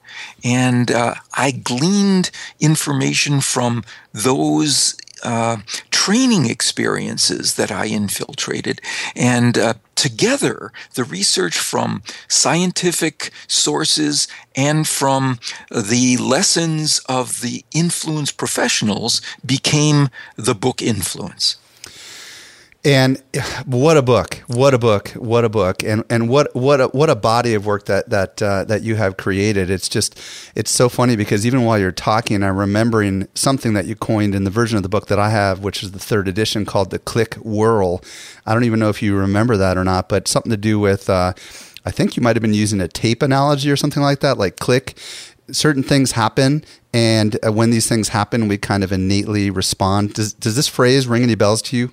And 0.45 0.91
uh, 0.91 1.15
I 1.35 1.51
gleaned 1.51 2.31
information 2.61 3.41
from 3.41 3.85
those 4.13 4.97
uh, 5.23 5.59
training 5.91 6.49
experiences 6.49 7.55
that 7.55 7.71
I 7.71 7.87
infiltrated. 7.87 8.81
And 9.15 9.59
uh, 9.59 9.75
together, 9.95 10.73
the 10.95 11.05
research 11.05 11.59
from 11.59 12.03
scientific 12.27 13.31
sources 13.47 14.29
and 14.57 14.89
from 14.89 15.39
the 15.71 16.17
lessons 16.17 17.01
of 17.07 17.43
the 17.43 17.65
influence 17.73 18.33
professionals 18.33 19.21
became 19.45 20.09
the 20.37 20.55
book 20.55 20.81
Influence. 20.81 21.57
And 22.83 23.23
what 23.67 23.99
a 23.99 24.03
book! 24.03 24.43
What 24.47 24.73
a 24.73 24.79
book! 24.79 25.11
What 25.11 25.45
a 25.45 25.51
book! 25.51 25.85
And 25.85 26.03
and 26.09 26.31
what 26.31 26.55
what 26.57 26.81
a, 26.81 26.89
what 26.89 27.11
a 27.11 27.15
body 27.15 27.53
of 27.53 27.67
work 27.67 27.85
that 27.87 28.09
that 28.09 28.41
uh, 28.41 28.65
that 28.65 28.81
you 28.81 28.97
have 28.97 29.19
created. 29.19 29.69
It's 29.69 29.87
just 29.87 30.19
it's 30.55 30.71
so 30.71 30.89
funny 30.89 31.15
because 31.15 31.45
even 31.45 31.65
while 31.65 31.79
you're 31.79 31.93
talking, 31.93 32.43
I'm 32.43 32.57
remembering 32.57 33.29
something 33.35 33.75
that 33.75 33.85
you 33.85 33.97
coined 33.97 34.35
in 34.35 34.45
the 34.45 34.51
version 34.51 34.79
of 34.79 34.83
the 34.83 34.89
book 34.89 35.09
that 35.09 35.19
I 35.19 35.29
have, 35.29 35.61
which 35.61 35.83
is 35.83 35.93
the 35.93 35.99
third 35.99 36.27
edition, 36.27 36.65
called 36.65 36.89
the 36.89 36.99
Click 36.99 37.35
Whirl. 37.35 38.03
I 38.47 38.55
don't 38.55 38.65
even 38.65 38.81
know 38.81 38.89
if 38.89 39.03
you 39.03 39.15
remember 39.15 39.59
that 39.59 39.77
or 39.77 39.85
not, 39.85 40.09
but 40.09 40.27
something 40.27 40.51
to 40.51 40.57
do 40.57 40.79
with. 40.81 41.11
Uh, 41.11 41.35
I 41.85 41.91
think 41.91 42.17
you 42.17 42.23
might 42.23 42.35
have 42.35 42.43
been 42.43 42.55
using 42.55 42.81
a 42.81 42.89
tape 42.89 43.21
analogy 43.21 43.71
or 43.71 43.77
something 43.77 44.03
like 44.03 44.21
that, 44.21 44.39
like 44.39 44.57
click. 44.57 44.97
Certain 45.51 45.83
things 45.83 46.13
happen, 46.13 46.65
and 46.95 47.39
uh, 47.45 47.53
when 47.53 47.69
these 47.69 47.87
things 47.87 48.09
happen, 48.09 48.49
we 48.49 48.57
kind 48.57 48.83
of 48.83 48.91
innately 48.91 49.51
respond. 49.51 50.15
Does 50.15 50.33
does 50.33 50.57
this 50.57 50.69
phrase 50.69 51.07
ring 51.07 51.23
any 51.23 51.35
bells 51.35 51.61
to 51.63 51.77
you? 51.77 51.91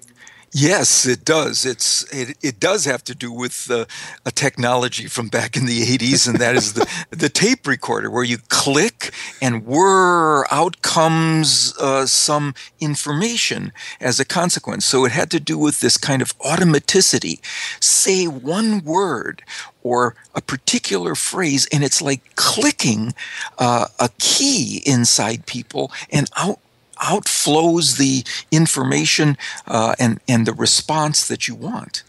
Yes, 0.53 1.05
it 1.05 1.25
does. 1.25 1.65
It's 1.65 2.03
it, 2.13 2.37
it 2.41 2.59
does 2.59 2.85
have 2.85 3.03
to 3.05 3.15
do 3.15 3.31
with 3.31 3.69
uh, 3.69 3.85
a 4.25 4.31
technology 4.31 5.07
from 5.07 5.27
back 5.27 5.57
in 5.57 5.65
the 5.65 5.81
80s, 5.81 6.27
and 6.27 6.39
that 6.39 6.55
is 6.55 6.73
the, 6.73 6.87
the 7.11 7.29
tape 7.29 7.67
recorder, 7.67 8.09
where 8.09 8.23
you 8.23 8.37
click 8.47 9.13
and 9.41 9.65
whir, 9.65 10.45
out 10.49 10.81
comes 10.81 11.75
uh, 11.79 12.05
some 12.05 12.55
information 12.79 13.73
as 13.99 14.19
a 14.19 14.25
consequence. 14.25 14.85
So 14.85 15.05
it 15.05 15.11
had 15.11 15.29
to 15.31 15.39
do 15.39 15.57
with 15.57 15.81
this 15.81 15.97
kind 15.97 16.21
of 16.21 16.37
automaticity. 16.39 17.39
Say 17.81 18.25
one 18.25 18.83
word 18.83 19.43
or 19.83 20.15
a 20.33 20.41
particular 20.41 21.13
phrase, 21.13 21.67
and 21.73 21.83
it's 21.83 22.01
like 22.01 22.35
clicking 22.35 23.13
uh, 23.57 23.87
a 23.99 24.09
key 24.17 24.81
inside 24.85 25.45
people, 25.45 25.91
and 26.09 26.29
out 26.37 26.59
outflows 27.01 27.97
the 27.97 28.23
information 28.51 29.37
uh, 29.67 29.95
and 29.99 30.19
and 30.27 30.45
the 30.45 30.53
response 30.53 31.27
that 31.27 31.47
you 31.47 31.55
want. 31.55 32.03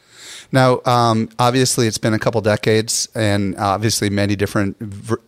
Now, 0.50 0.80
um, 0.86 1.28
obviously, 1.38 1.86
it's 1.86 1.98
been 1.98 2.14
a 2.14 2.18
couple 2.18 2.40
decades, 2.40 3.08
and 3.14 3.54
obviously 3.56 4.08
many 4.08 4.34
different 4.34 4.76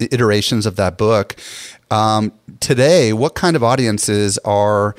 iterations 0.00 0.64
of 0.67 0.76
that 0.76 0.97
book. 0.97 1.37
Um, 1.90 2.33
today, 2.61 3.12
what 3.12 3.35
kind 3.35 3.57
of 3.57 3.62
audiences 3.62 4.38
are? 4.38 4.95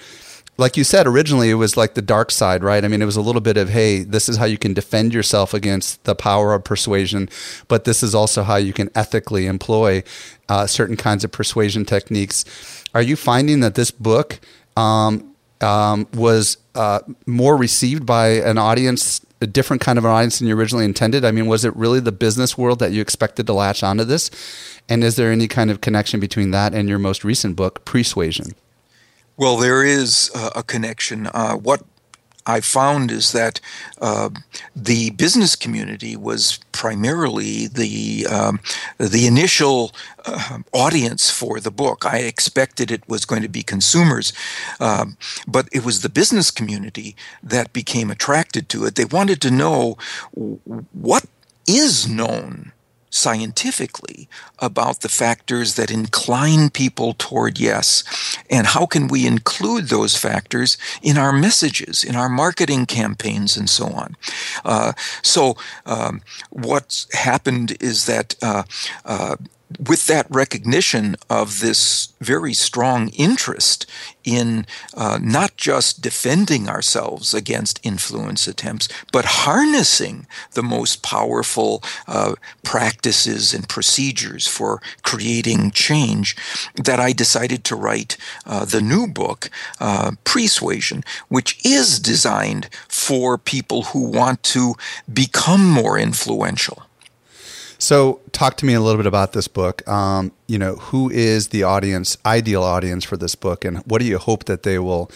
Like 0.57 0.77
you 0.77 0.83
said, 0.83 1.07
originally 1.07 1.49
it 1.49 1.55
was 1.55 1.75
like 1.75 1.95
the 1.95 2.01
dark 2.01 2.29
side, 2.29 2.63
right? 2.63 2.83
I 2.83 2.87
mean, 2.87 3.01
it 3.01 3.05
was 3.05 3.15
a 3.15 3.21
little 3.21 3.41
bit 3.41 3.57
of, 3.57 3.69
hey, 3.69 4.03
this 4.03 4.29
is 4.29 4.37
how 4.37 4.45
you 4.45 4.57
can 4.57 4.73
defend 4.73 5.13
yourself 5.13 5.53
against 5.53 6.03
the 6.03 6.13
power 6.13 6.53
of 6.53 6.63
persuasion, 6.63 7.29
but 7.67 7.85
this 7.85 8.03
is 8.03 8.13
also 8.13 8.43
how 8.43 8.57
you 8.57 8.73
can 8.73 8.89
ethically 8.93 9.47
employ 9.47 10.03
uh, 10.49 10.67
certain 10.67 10.97
kinds 10.97 11.23
of 11.23 11.31
persuasion 11.31 11.85
techniques. 11.85 12.45
Are 12.93 13.01
you 13.01 13.15
finding 13.15 13.61
that 13.61 13.75
this 13.75 13.89
book 13.91 14.39
um, 14.77 15.33
um, 15.61 16.07
was 16.13 16.57
uh, 16.75 16.99
more 17.25 17.55
received 17.55 18.05
by 18.05 18.27
an 18.27 18.57
audience, 18.57 19.25
a 19.39 19.47
different 19.47 19.81
kind 19.81 19.97
of 19.97 20.05
an 20.05 20.11
audience 20.11 20.39
than 20.39 20.47
you 20.47 20.55
originally 20.55 20.85
intended? 20.85 21.23
I 21.23 21.31
mean, 21.31 21.47
was 21.47 21.65
it 21.65 21.75
really 21.75 22.01
the 22.01 22.11
business 22.11 22.57
world 22.57 22.79
that 22.79 22.91
you 22.91 23.01
expected 23.01 23.47
to 23.47 23.53
latch 23.53 23.83
onto 23.83 24.03
this? 24.03 24.29
And 24.89 25.03
is 25.03 25.15
there 25.15 25.31
any 25.31 25.47
kind 25.47 25.71
of 25.71 25.81
connection 25.81 26.19
between 26.19 26.51
that 26.51 26.73
and 26.73 26.89
your 26.89 26.99
most 26.99 27.23
recent 27.23 27.55
book, 27.55 27.85
Pre-Suasion? 27.85 28.53
Well, 29.41 29.57
there 29.57 29.83
is 29.83 30.29
a 30.35 30.61
connection. 30.61 31.25
Uh, 31.25 31.55
what 31.55 31.81
I 32.45 32.61
found 32.61 33.09
is 33.09 33.31
that 33.31 33.59
uh, 33.99 34.29
the 34.75 35.09
business 35.09 35.55
community 35.55 36.15
was 36.15 36.59
primarily 36.71 37.65
the 37.65 38.27
um, 38.27 38.59
the 38.99 39.25
initial 39.25 39.93
uh, 40.27 40.59
audience 40.73 41.31
for 41.31 41.59
the 41.59 41.71
book. 41.71 42.05
I 42.05 42.19
expected 42.19 42.91
it 42.91 43.01
was 43.09 43.25
going 43.25 43.41
to 43.41 43.49
be 43.49 43.63
consumers, 43.63 44.31
um, 44.79 45.17
but 45.47 45.67
it 45.71 45.83
was 45.83 46.01
the 46.01 46.09
business 46.09 46.51
community 46.51 47.15
that 47.41 47.73
became 47.73 48.11
attracted 48.11 48.69
to 48.69 48.85
it. 48.85 48.93
They 48.93 49.05
wanted 49.05 49.41
to 49.41 49.49
know 49.49 49.97
what 50.93 51.25
is 51.67 52.07
known 52.07 52.73
scientifically 53.11 54.27
about 54.59 55.01
the 55.01 55.09
factors 55.09 55.75
that 55.75 55.91
incline 55.91 56.69
people 56.69 57.13
toward 57.17 57.59
yes 57.59 58.03
and 58.49 58.67
how 58.67 58.85
can 58.85 59.07
we 59.07 59.27
include 59.27 59.89
those 59.89 60.17
factors 60.17 60.77
in 61.03 61.17
our 61.17 61.33
messages 61.33 62.03
in 62.03 62.15
our 62.15 62.29
marketing 62.29 62.85
campaigns 62.85 63.57
and 63.57 63.69
so 63.69 63.85
on. 63.87 64.15
Uh, 64.65 64.93
so 65.21 65.55
um, 65.85 66.21
what's 66.49 67.13
happened 67.13 67.77
is 67.79 68.05
that 68.05 68.35
uh, 68.41 68.63
uh, 69.05 69.35
with 69.79 70.07
that 70.07 70.27
recognition 70.29 71.15
of 71.29 71.59
this 71.59 72.13
very 72.19 72.53
strong 72.53 73.09
interest 73.09 73.85
in 74.23 74.65
uh, 74.95 75.19
not 75.21 75.57
just 75.57 76.01
defending 76.01 76.69
ourselves 76.69 77.33
against 77.33 77.79
influence 77.83 78.47
attempts, 78.47 78.87
but 79.11 79.25
harnessing 79.25 80.27
the 80.53 80.63
most 80.63 81.01
powerful 81.01 81.83
uh, 82.07 82.35
practices 82.63 83.53
and 83.53 83.67
procedures 83.67 84.47
for 84.47 84.81
creating 85.03 85.71
change, 85.71 86.35
that 86.75 86.99
I 86.99 87.11
decided 87.11 87.63
to 87.65 87.75
write 87.75 88.17
uh, 88.45 88.65
the 88.65 88.81
new 88.81 89.07
book, 89.07 89.49
uh, 89.79 90.11
Pre-Suasion, 90.23 91.03
which 91.29 91.59
is 91.65 91.99
designed 91.99 92.69
for 92.87 93.37
people 93.37 93.83
who 93.83 94.01
want 94.01 94.43
to 94.43 94.75
become 95.11 95.67
more 95.67 95.97
influential. 95.97 96.83
So, 97.81 98.21
talk 98.31 98.57
to 98.57 98.65
me 98.67 98.75
a 98.75 98.79
little 98.79 98.97
bit 98.97 99.07
about 99.07 99.33
this 99.33 99.47
book. 99.47 99.85
Um, 99.87 100.33
you 100.47 100.59
know, 100.59 100.75
who 100.75 101.09
is 101.09 101.47
the 101.47 101.63
audience, 101.63 102.15
ideal 102.27 102.61
audience 102.61 103.03
for 103.03 103.17
this 103.17 103.33
book, 103.33 103.65
and 103.65 103.79
what 103.79 104.01
do 104.01 104.05
you 104.05 104.19
hope 104.19 104.45
that 104.45 104.61
they 104.61 104.77
will 104.77 105.09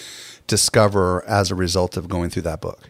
discover 0.48 1.24
as 1.28 1.52
a 1.52 1.56
result 1.56 1.96
of 1.96 2.10
going 2.10 2.32
through 2.32 2.42
that 2.42 2.62
book? 2.62 2.90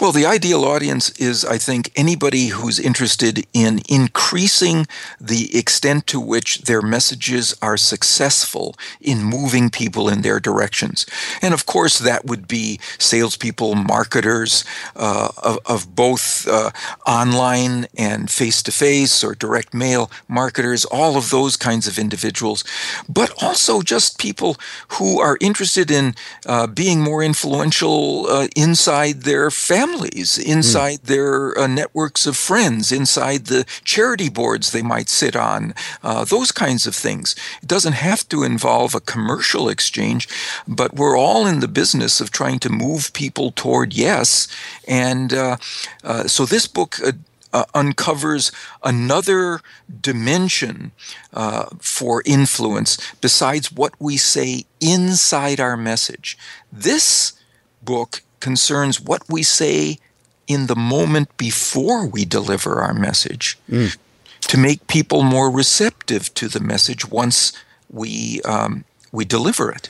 Well, 0.00 0.12
the 0.12 0.26
ideal 0.26 0.64
audience 0.64 1.10
is, 1.10 1.44
I 1.44 1.58
think, 1.58 1.90
anybody 1.96 2.48
who's 2.48 2.78
interested 2.78 3.46
in 3.52 3.80
increasing 3.88 4.86
the 5.20 5.56
extent 5.56 6.06
to 6.08 6.20
which 6.20 6.62
their 6.62 6.82
messages 6.82 7.54
are 7.62 7.76
successful 7.76 8.76
in 9.00 9.22
moving 9.22 9.70
people 9.70 10.08
in 10.08 10.22
their 10.22 10.40
directions. 10.40 11.06
And 11.40 11.54
of 11.54 11.66
course, 11.66 11.98
that 11.98 12.24
would 12.24 12.48
be 12.48 12.80
salespeople, 12.98 13.74
marketers 13.74 14.64
uh, 14.96 15.30
of, 15.42 15.58
of, 15.66 15.94
both 15.94 16.48
uh, 16.48 16.70
online 17.06 17.86
and 17.96 18.30
face 18.30 18.62
to 18.64 18.72
face 18.72 19.22
or 19.22 19.34
direct 19.34 19.72
mail 19.72 20.10
marketers, 20.28 20.84
all 20.84 21.16
of 21.16 21.30
those 21.30 21.56
kinds 21.56 21.86
of 21.86 21.98
individuals, 21.98 22.64
but 23.08 23.30
also 23.42 23.80
just 23.80 24.18
people 24.18 24.56
who 24.88 25.20
are 25.20 25.38
interested 25.40 25.90
in 25.90 26.14
uh, 26.46 26.66
being 26.66 27.00
more 27.00 27.22
influential 27.22 28.26
uh, 28.26 28.48
inside 28.56 29.22
their 29.22 29.50
families, 29.54 30.36
inside 30.36 31.00
mm. 31.00 31.06
their 31.06 31.58
uh, 31.58 31.66
networks 31.66 32.26
of 32.26 32.36
friends, 32.36 32.92
inside 32.92 33.46
the 33.46 33.64
charity 33.84 34.28
boards 34.28 34.72
they 34.72 34.82
might 34.82 35.08
sit 35.08 35.36
on, 35.36 35.74
uh, 36.02 36.24
those 36.24 36.52
kinds 36.52 36.86
of 36.86 36.94
things. 36.94 37.34
It 37.62 37.68
doesn't 37.68 37.94
have 37.94 38.28
to 38.28 38.42
involve 38.42 38.94
a 38.94 39.00
commercial 39.00 39.68
exchange, 39.68 40.28
but 40.66 40.94
we're 40.94 41.16
all 41.16 41.46
in 41.46 41.60
the 41.60 41.68
business 41.68 42.20
of 42.20 42.30
trying 42.30 42.58
to 42.60 42.68
move 42.68 43.12
people 43.12 43.52
toward 43.52 43.94
yes. 43.94 44.48
And 44.86 45.32
uh, 45.32 45.56
uh 46.02 46.26
so 46.26 46.44
this 46.44 46.66
book. 46.66 46.96
Uh, 47.02 47.12
uh, 47.54 47.64
uncovers 47.72 48.50
another 48.82 49.60
dimension 50.00 50.90
uh, 51.32 51.66
for 51.78 52.20
influence 52.26 52.98
besides 53.20 53.70
what 53.70 53.94
we 54.00 54.16
say 54.16 54.64
inside 54.80 55.60
our 55.60 55.76
message. 55.76 56.36
This 56.72 57.34
book 57.80 58.22
concerns 58.44 59.00
what 59.00 59.22
we 59.26 59.42
say 59.42 59.98
in 60.46 60.66
the 60.66 60.76
moment 60.76 61.34
before 61.38 62.06
we 62.06 62.26
deliver 62.26 62.82
our 62.82 62.92
message 62.92 63.58
mm. 63.70 63.96
to 64.42 64.58
make 64.58 64.86
people 64.86 65.22
more 65.22 65.50
receptive 65.50 66.32
to 66.34 66.46
the 66.46 66.60
message 66.60 67.08
once 67.08 67.54
we 67.90 68.42
um, 68.42 68.84
we 69.12 69.24
deliver 69.24 69.70
it. 69.70 69.88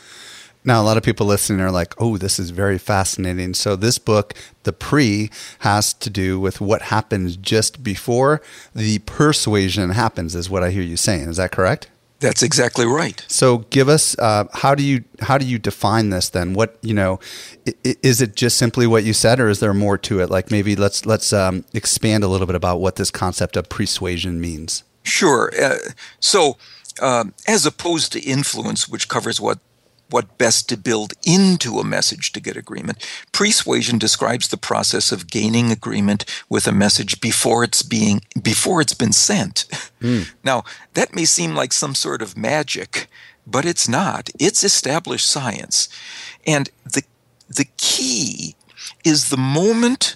Now, 0.67 0.81
a 0.81 0.85
lot 0.85 0.97
of 0.97 1.03
people 1.03 1.27
listening 1.27 1.61
are 1.61 1.73
like, 1.73 1.93
oh, 1.99 2.17
this 2.17 2.39
is 2.39 2.51
very 2.51 2.79
fascinating. 2.79 3.55
So, 3.55 3.75
this 3.75 3.99
book, 3.99 4.33
The 4.63 4.73
Pre, 4.73 5.31
has 5.59 5.93
to 5.95 6.09
do 6.09 6.39
with 6.39 6.61
what 6.61 6.83
happens 6.83 7.37
just 7.37 7.83
before 7.83 8.41
the 8.73 9.01
persuasion 9.01 9.91
happens, 9.91 10.37
is 10.37 10.49
what 10.49 10.63
I 10.63 10.71
hear 10.71 10.83
you 10.83 10.97
saying. 10.97 11.29
Is 11.29 11.37
that 11.39 11.51
correct? 11.51 11.89
That's 12.21 12.43
exactly 12.43 12.87
right. 12.87 13.25
So, 13.29 13.59
give 13.71 13.89
us 13.89 14.17
uh, 14.19 14.45
how 14.53 14.75
do 14.75 14.83
you 14.83 15.05
how 15.21 15.37
do 15.37 15.45
you 15.45 15.59
define 15.59 16.11
this 16.11 16.31
then? 16.31 16.55
What 16.55 16.79
you 16.81 16.95
know 16.95 17.21
is 17.85 18.23
it 18.23 18.35
just 18.35 18.57
simply 18.57 18.87
what 18.87 19.05
you 19.05 19.13
said, 19.13 19.41
or 19.41 19.49
is 19.49 19.61
there 19.61 19.75
more 19.75 19.99
to 19.99 20.21
it? 20.21 20.31
Like 20.31 20.51
maybe 20.51 20.77
let's 20.77 21.05
let's 21.05 21.33
um, 21.33 21.65
expand 21.75 22.25
a 22.25 22.29
little 22.29 22.47
bit 22.47 22.57
about 22.57 22.81
what 22.81 22.97
this 22.97 23.11
concept 23.11 23.57
of 23.57 23.69
pre-suasion 23.69 24.41
means. 24.41 24.85
Sure. 25.03 25.53
Uh, 25.61 25.77
so, 26.19 26.57
uh, 27.01 27.25
as 27.47 27.67
opposed 27.67 28.13
to 28.13 28.21
influence, 28.21 28.89
which 28.89 29.09
covers 29.09 29.41
what 29.41 29.59
what 30.15 30.39
best 30.39 30.69
to 30.69 30.77
build 30.77 31.13
into 31.27 31.81
a 31.81 31.85
message 31.85 32.31
to 32.31 32.41
get 32.41 32.57
agreement. 32.57 33.05
Pre-Suasion 33.33 33.99
describes 33.99 34.47
the 34.47 34.57
process 34.57 35.11
of 35.11 35.29
gaining 35.29 35.73
agreement 35.73 36.25
with 36.49 36.69
a 36.69 36.73
message 36.85 37.21
before 37.21 37.65
it's 37.65 37.83
being 37.83 38.21
before 38.41 38.81
it's 38.81 38.95
been 38.95 39.13
sent. 39.13 39.67
Mm. 40.01 40.31
Now, 40.45 40.63
that 40.93 41.17
may 41.17 41.25
seem 41.25 41.57
like 41.57 41.73
some 41.73 41.97
sort 41.97 42.23
of 42.23 42.37
magic, 42.37 43.09
but 43.45 43.65
it's 43.65 43.89
not. 43.89 44.31
It's 44.39 44.63
established 44.63 45.27
science. 45.27 45.89
And 46.47 46.71
the 46.85 47.03
the 47.49 47.69
key 47.77 48.55
is 49.03 49.31
the 49.31 49.45
moment 49.61 50.15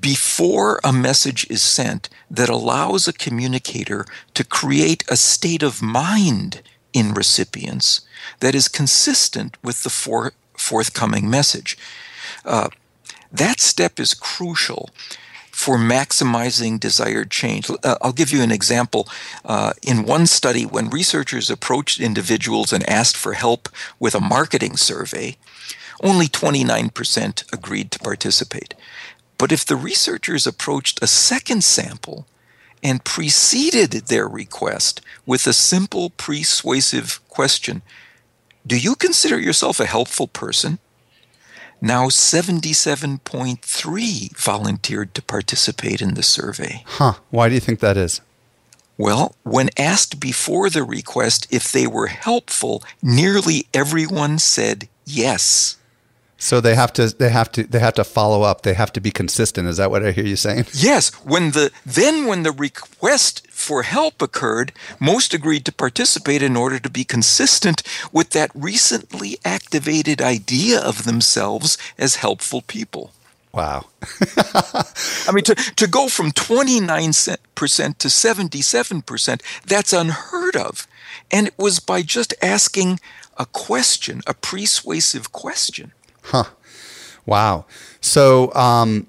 before 0.00 0.80
a 0.82 0.94
message 0.94 1.46
is 1.50 1.62
sent 1.62 2.08
that 2.30 2.48
allows 2.48 3.06
a 3.06 3.12
communicator 3.24 4.06
to 4.32 4.44
create 4.44 5.04
a 5.10 5.16
state 5.16 5.62
of 5.62 5.82
mind 5.82 6.62
in 6.94 7.12
recipients 7.12 8.00
that 8.40 8.54
is 8.54 8.68
consistent 8.68 9.58
with 9.62 9.82
the 9.82 9.90
for- 9.90 10.32
forthcoming 10.56 11.28
message. 11.28 11.76
Uh, 12.44 12.68
that 13.30 13.60
step 13.60 14.00
is 14.00 14.14
crucial 14.14 14.90
for 15.50 15.76
maximizing 15.76 16.80
desired 16.80 17.30
change. 17.30 17.70
Uh, 17.70 17.96
I'll 18.00 18.12
give 18.12 18.32
you 18.32 18.42
an 18.42 18.50
example. 18.50 19.08
Uh, 19.44 19.72
in 19.82 20.04
one 20.04 20.26
study, 20.26 20.64
when 20.64 20.90
researchers 20.90 21.50
approached 21.50 22.00
individuals 22.00 22.72
and 22.72 22.88
asked 22.88 23.16
for 23.16 23.34
help 23.34 23.68
with 24.00 24.14
a 24.14 24.20
marketing 24.20 24.76
survey, 24.76 25.36
only 26.02 26.26
29% 26.26 27.52
agreed 27.52 27.90
to 27.92 27.98
participate. 27.98 28.74
But 29.38 29.52
if 29.52 29.64
the 29.64 29.76
researchers 29.76 30.46
approached 30.46 31.02
a 31.02 31.06
second 31.06 31.64
sample 31.64 32.26
and 32.84 33.02
preceded 33.02 33.90
their 33.92 34.28
request 34.28 35.00
with 35.24 35.46
a 35.46 35.54
simple 35.54 36.10
persuasive 36.10 37.26
question 37.28 37.80
Do 38.66 38.78
you 38.78 38.94
consider 38.94 39.40
yourself 39.40 39.80
a 39.80 39.86
helpful 39.86 40.28
person? 40.28 40.78
Now 41.80 42.06
77.3 42.06 44.36
volunteered 44.36 45.14
to 45.14 45.22
participate 45.22 46.00
in 46.00 46.14
the 46.14 46.22
survey. 46.22 46.84
Huh. 46.86 47.14
Why 47.30 47.48
do 47.48 47.54
you 47.54 47.60
think 47.60 47.80
that 47.80 47.96
is? 47.96 48.20
Well, 48.96 49.34
when 49.42 49.70
asked 49.76 50.20
before 50.20 50.70
the 50.70 50.84
request 50.84 51.48
if 51.50 51.72
they 51.72 51.86
were 51.86 52.06
helpful, 52.06 52.82
nearly 53.02 53.66
everyone 53.74 54.38
said 54.38 54.88
yes. 55.04 55.76
So 56.44 56.60
they 56.60 56.74
have 56.74 56.92
to 56.92 57.08
they 57.08 57.30
have 57.30 57.50
to 57.52 57.62
they 57.62 57.78
have 57.78 57.94
to 57.94 58.04
follow 58.04 58.42
up. 58.42 58.62
They 58.62 58.74
have 58.74 58.92
to 58.92 59.00
be 59.00 59.10
consistent. 59.10 59.66
Is 59.66 59.78
that 59.78 59.90
what 59.90 60.04
I 60.04 60.10
hear 60.12 60.26
you 60.26 60.36
saying? 60.36 60.66
Yes. 60.74 61.08
When 61.24 61.52
the 61.52 61.72
then 61.86 62.26
when 62.26 62.42
the 62.42 62.52
request 62.52 63.46
for 63.50 63.82
help 63.82 64.20
occurred, 64.20 64.72
most 65.00 65.32
agreed 65.32 65.64
to 65.64 65.72
participate 65.72 66.42
in 66.42 66.54
order 66.54 66.78
to 66.78 66.90
be 66.90 67.02
consistent 67.02 67.82
with 68.12 68.30
that 68.30 68.50
recently 68.54 69.38
activated 69.42 70.20
idea 70.20 70.78
of 70.78 71.04
themselves 71.04 71.78
as 71.96 72.16
helpful 72.16 72.60
people. 72.60 73.12
Wow. 73.54 73.86
I 75.26 75.32
mean, 75.32 75.44
to, 75.44 75.54
to 75.54 75.86
go 75.86 76.08
from 76.08 76.30
29% 76.32 77.38
to 77.54 78.08
77%, 78.08 79.42
that's 79.64 79.92
unheard 79.94 80.56
of. 80.56 80.86
And 81.30 81.46
it 81.46 81.54
was 81.56 81.80
by 81.80 82.02
just 82.02 82.34
asking 82.42 83.00
a 83.38 83.46
question, 83.46 84.20
a 84.26 84.34
persuasive 84.34 85.32
question. 85.32 85.92
Huh. 86.24 86.44
Wow. 87.26 87.66
So 88.00 88.52
um, 88.54 89.06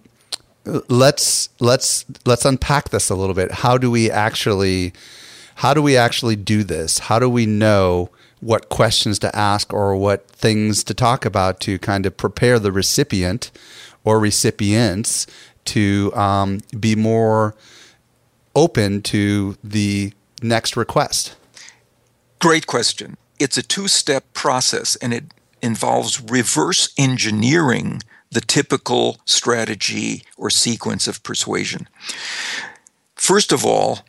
let's 0.65 1.49
let's 1.59 2.05
let's 2.25 2.45
unpack 2.45 2.89
this 2.89 3.09
a 3.09 3.15
little 3.15 3.35
bit. 3.35 3.51
How 3.51 3.77
do 3.77 3.89
we 3.89 4.09
actually 4.09 4.93
how 5.55 5.73
do 5.73 5.81
we 5.81 5.95
actually 5.95 6.35
do 6.35 6.63
this? 6.63 6.99
How 6.99 7.19
do 7.19 7.29
we 7.29 7.45
know 7.45 8.09
what 8.41 8.69
questions 8.69 9.17
to 9.19 9.35
ask 9.35 9.73
or 9.73 9.95
what 9.95 10.27
things 10.27 10.83
to 10.83 10.93
talk 10.93 11.25
about 11.25 11.59
to 11.61 11.79
kind 11.79 12.05
of 12.05 12.15
prepare 12.17 12.59
the 12.59 12.71
recipient 12.71 13.51
or 14.03 14.19
recipients 14.19 15.25
to 15.65 16.11
um, 16.15 16.59
be 16.79 16.95
more 16.95 17.55
open 18.55 19.01
to 19.01 19.57
the 19.63 20.13
next 20.41 20.77
request? 20.77 21.35
Great 22.39 22.67
question. 22.67 23.17
It's 23.39 23.57
a 23.57 23.63
two 23.63 23.87
step 23.87 24.25
process 24.33 24.95
and 24.97 25.13
it 25.13 25.23
involves 25.61 26.21
reverse 26.21 26.93
engineering 26.97 28.01
the 28.31 28.41
typical 28.41 29.17
strategy 29.25 30.23
or 30.37 30.49
sequence 30.49 31.07
of 31.07 31.23
persuasion. 31.23 31.87
First 33.15 33.51
of 33.51 33.65
all, 33.65 33.99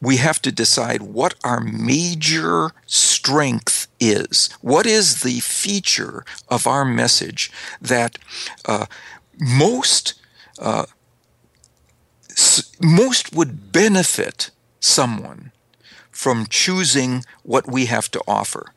we 0.00 0.16
have 0.16 0.42
to 0.42 0.52
decide 0.52 1.02
what 1.02 1.34
our 1.44 1.60
major 1.60 2.72
strength 2.86 3.86
is. 4.00 4.50
What 4.60 4.86
is 4.86 5.22
the 5.22 5.40
feature 5.40 6.24
of 6.48 6.66
our 6.66 6.84
message 6.84 7.50
that 7.80 8.18
uh, 8.66 8.86
most 9.38 10.14
uh, 10.58 10.86
s- 12.30 12.72
most 12.80 13.32
would 13.32 13.72
benefit 13.72 14.50
someone 14.80 15.52
from 16.10 16.46
choosing 16.48 17.24
what 17.42 17.70
we 17.70 17.86
have 17.86 18.10
to 18.10 18.20
offer? 18.26 18.72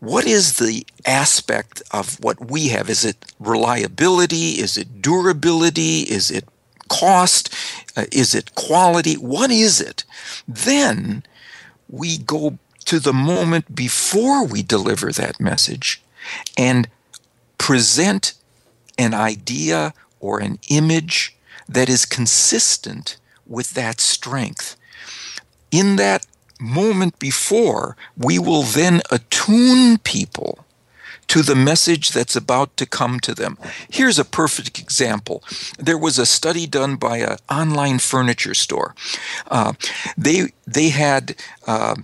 What 0.00 0.26
is 0.26 0.58
the 0.58 0.86
aspect 1.06 1.82
of 1.90 2.18
what 2.20 2.50
we 2.50 2.68
have? 2.68 2.88
Is 2.88 3.04
it 3.04 3.32
reliability? 3.38 4.52
Is 4.52 4.76
it 4.76 5.02
durability? 5.02 6.00
Is 6.00 6.30
it 6.30 6.46
cost? 6.88 7.54
Uh, 7.96 8.06
is 8.10 8.34
it 8.34 8.54
quality? 8.54 9.14
What 9.14 9.50
is 9.50 9.80
it? 9.80 10.04
Then 10.48 11.22
we 11.88 12.16
go 12.18 12.58
to 12.86 12.98
the 12.98 13.12
moment 13.12 13.74
before 13.74 14.44
we 14.44 14.62
deliver 14.62 15.12
that 15.12 15.38
message 15.38 16.02
and 16.56 16.88
present 17.58 18.32
an 18.98 19.12
idea 19.14 19.92
or 20.18 20.40
an 20.40 20.58
image 20.68 21.36
that 21.68 21.88
is 21.88 22.04
consistent 22.06 23.16
with 23.46 23.74
that 23.74 24.00
strength. 24.00 24.76
In 25.70 25.96
that 25.96 26.26
moment 26.60 27.18
before, 27.18 27.96
we 28.16 28.38
will 28.38 28.62
then 28.62 29.00
attune 29.10 29.98
people 29.98 30.64
to 31.28 31.42
the 31.42 31.54
message 31.54 32.10
that's 32.10 32.34
about 32.34 32.76
to 32.76 32.86
come 32.86 33.20
to 33.20 33.34
them. 33.34 33.56
Here's 33.88 34.18
a 34.18 34.24
perfect 34.24 34.80
example. 34.80 35.44
There 35.78 35.98
was 35.98 36.18
a 36.18 36.26
study 36.26 36.66
done 36.66 36.96
by 36.96 37.18
an 37.18 37.36
online 37.48 38.00
furniture 38.00 38.54
store. 38.54 38.94
Uh, 39.48 39.74
they 40.18 40.52
they 40.66 40.88
had 40.88 41.36
uh, 41.66 41.96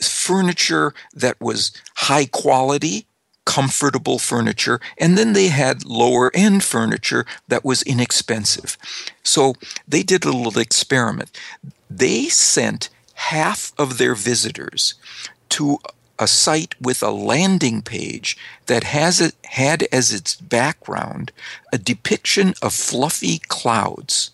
furniture 0.00 0.94
that 1.12 1.40
was 1.40 1.72
high 1.96 2.26
quality. 2.26 3.06
Comfortable 3.46 4.20
furniture, 4.20 4.80
and 4.96 5.18
then 5.18 5.32
they 5.32 5.48
had 5.48 5.84
lower 5.84 6.30
end 6.34 6.62
furniture 6.62 7.24
that 7.48 7.64
was 7.64 7.82
inexpensive. 7.82 8.78
So 9.24 9.54
they 9.88 10.04
did 10.04 10.24
a 10.24 10.30
little 10.30 10.60
experiment. 10.60 11.36
They 11.90 12.28
sent 12.28 12.90
half 13.28 13.72
of 13.78 13.98
their 13.98 14.14
visitors 14.14 14.94
to 15.50 15.78
a 16.18 16.26
site 16.26 16.74
with 16.80 17.02
a 17.02 17.10
landing 17.10 17.82
page 17.82 18.36
that 18.66 18.84
has 18.84 19.20
it, 19.20 19.34
had 19.44 19.82
as 19.92 20.12
its 20.12 20.36
background 20.36 21.32
a 21.72 21.78
depiction 21.78 22.54
of 22.62 22.72
fluffy 22.72 23.38
clouds, 23.48 24.30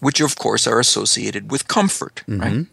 which 0.00 0.20
of 0.20 0.36
course 0.36 0.66
are 0.66 0.80
associated 0.80 1.50
with 1.50 1.68
comfort, 1.68 2.22
mm-hmm. 2.28 2.40
right? 2.40 2.66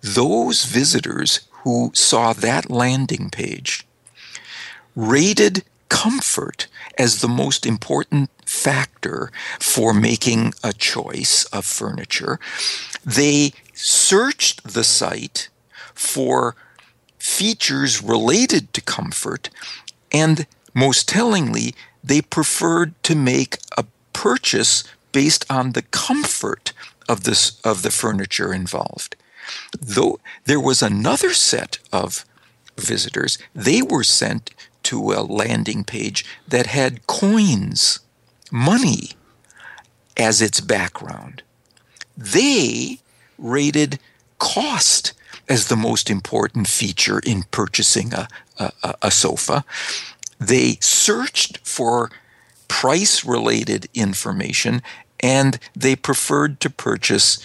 Those 0.00 0.64
visitors 0.64 1.40
who 1.62 1.92
saw 1.94 2.32
that 2.32 2.70
landing 2.70 3.30
page 3.30 3.86
rated 4.96 5.64
comfort 5.88 6.66
as 6.98 7.20
the 7.20 7.28
most 7.28 7.66
important 7.66 8.30
factor 8.46 9.30
for 9.60 9.92
making 9.92 10.54
a 10.64 10.72
choice 10.72 11.44
of 11.52 11.64
furniture. 11.64 12.40
They 13.04 13.52
searched 13.82 14.62
the 14.74 14.84
site 14.84 15.48
for 15.94 16.54
features 17.18 18.02
related 18.02 18.72
to 18.72 18.80
comfort, 18.80 19.50
and 20.12 20.46
most 20.74 21.08
tellingly, 21.08 21.74
they 22.02 22.20
preferred 22.20 23.00
to 23.02 23.14
make 23.14 23.58
a 23.76 23.84
purchase 24.12 24.84
based 25.12 25.44
on 25.50 25.72
the 25.72 25.82
comfort 25.82 26.72
of 27.08 27.24
this 27.24 27.60
of 27.62 27.82
the 27.82 27.90
furniture 27.90 28.52
involved. 28.52 29.16
Though 29.78 30.20
there 30.44 30.60
was 30.60 30.82
another 30.82 31.34
set 31.34 31.78
of 31.92 32.24
visitors, 32.76 33.38
they 33.54 33.82
were 33.82 34.04
sent 34.04 34.50
to 34.84 35.12
a 35.12 35.22
landing 35.22 35.84
page 35.84 36.24
that 36.48 36.66
had 36.66 37.06
coins, 37.06 38.00
money, 38.50 39.10
as 40.16 40.40
its 40.40 40.60
background. 40.60 41.42
They 42.16 43.01
rated 43.42 43.98
cost 44.38 45.12
as 45.48 45.68
the 45.68 45.76
most 45.76 46.08
important 46.08 46.68
feature 46.68 47.20
in 47.20 47.42
purchasing 47.50 48.14
a, 48.14 48.28
a, 48.58 48.94
a 49.02 49.10
sofa. 49.10 49.64
They 50.38 50.78
searched 50.80 51.58
for 51.58 52.10
price 52.68 53.24
related 53.24 53.88
information 53.94 54.82
and 55.20 55.58
they 55.76 55.94
preferred 55.94 56.58
to 56.60 56.70
purchase 56.70 57.38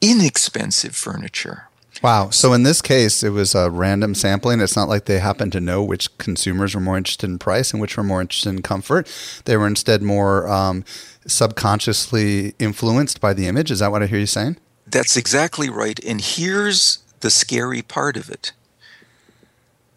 inexpensive 0.00 0.94
furniture. 0.94 1.64
Wow. 2.02 2.30
So 2.30 2.54
in 2.54 2.62
this 2.62 2.80
case, 2.80 3.22
it 3.22 3.30
was 3.30 3.54
a 3.54 3.70
random 3.70 4.14
sampling. 4.14 4.60
It's 4.60 4.76
not 4.76 4.88
like 4.88 5.04
they 5.04 5.18
happened 5.18 5.52
to 5.52 5.60
know 5.60 5.82
which 5.82 6.16
consumers 6.16 6.74
were 6.74 6.80
more 6.80 6.96
interested 6.96 7.28
in 7.28 7.38
price 7.38 7.72
and 7.72 7.80
which 7.80 7.96
were 7.96 8.02
more 8.02 8.22
interested 8.22 8.48
in 8.48 8.62
comfort. 8.62 9.06
They 9.44 9.56
were 9.56 9.66
instead 9.66 10.02
more 10.02 10.48
um, 10.48 10.84
subconsciously 11.26 12.54
influenced 12.58 13.20
by 13.20 13.34
the 13.34 13.46
image. 13.46 13.70
Is 13.70 13.80
that 13.80 13.90
what 13.92 14.02
I 14.02 14.06
hear 14.06 14.20
you 14.20 14.26
saying? 14.26 14.56
That's 14.90 15.16
exactly 15.16 15.70
right. 15.70 15.98
And 16.04 16.20
here's 16.20 16.98
the 17.20 17.30
scary 17.30 17.82
part 17.82 18.16
of 18.16 18.30
it 18.30 18.52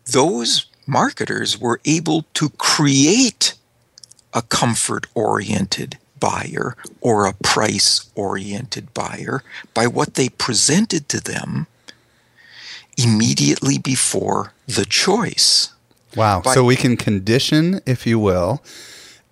those 0.05 0.65
marketers 0.85 1.57
were 1.59 1.79
able 1.85 2.25
to 2.33 2.49
create 2.49 3.55
a 4.33 4.41
comfort 4.41 5.07
oriented 5.13 5.97
buyer 6.19 6.75
or 6.99 7.25
a 7.25 7.33
price 7.33 8.09
oriented 8.15 8.93
buyer 8.93 9.43
by 9.73 9.87
what 9.87 10.15
they 10.15 10.29
presented 10.29 11.07
to 11.09 11.21
them 11.21 11.67
immediately 12.97 13.77
before 13.77 14.53
the 14.67 14.85
choice. 14.85 15.73
Wow. 16.15 16.41
By, 16.41 16.53
so 16.53 16.63
we 16.63 16.75
can 16.75 16.97
condition, 16.97 17.81
if 17.85 18.05
you 18.05 18.19
will, 18.19 18.63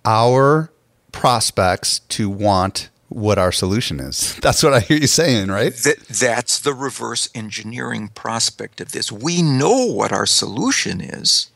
our 0.04 0.70
prospects 1.12 2.00
to 2.00 2.28
want 2.28 2.88
what 3.14 3.38
our 3.38 3.52
solution 3.52 4.00
is. 4.00 4.36
That's 4.42 4.62
what 4.62 4.74
I 4.74 4.80
hear 4.80 4.96
you 4.96 5.06
saying, 5.06 5.48
right? 5.48 5.74
That, 5.74 5.98
that's 6.08 6.58
the 6.58 6.74
reverse 6.74 7.28
engineering 7.34 8.08
prospect 8.08 8.80
of 8.80 8.92
this. 8.92 9.12
We 9.12 9.42
know 9.42 9.86
what 9.86 10.12
our 10.12 10.26
solution 10.26 11.00
is. 11.00 11.50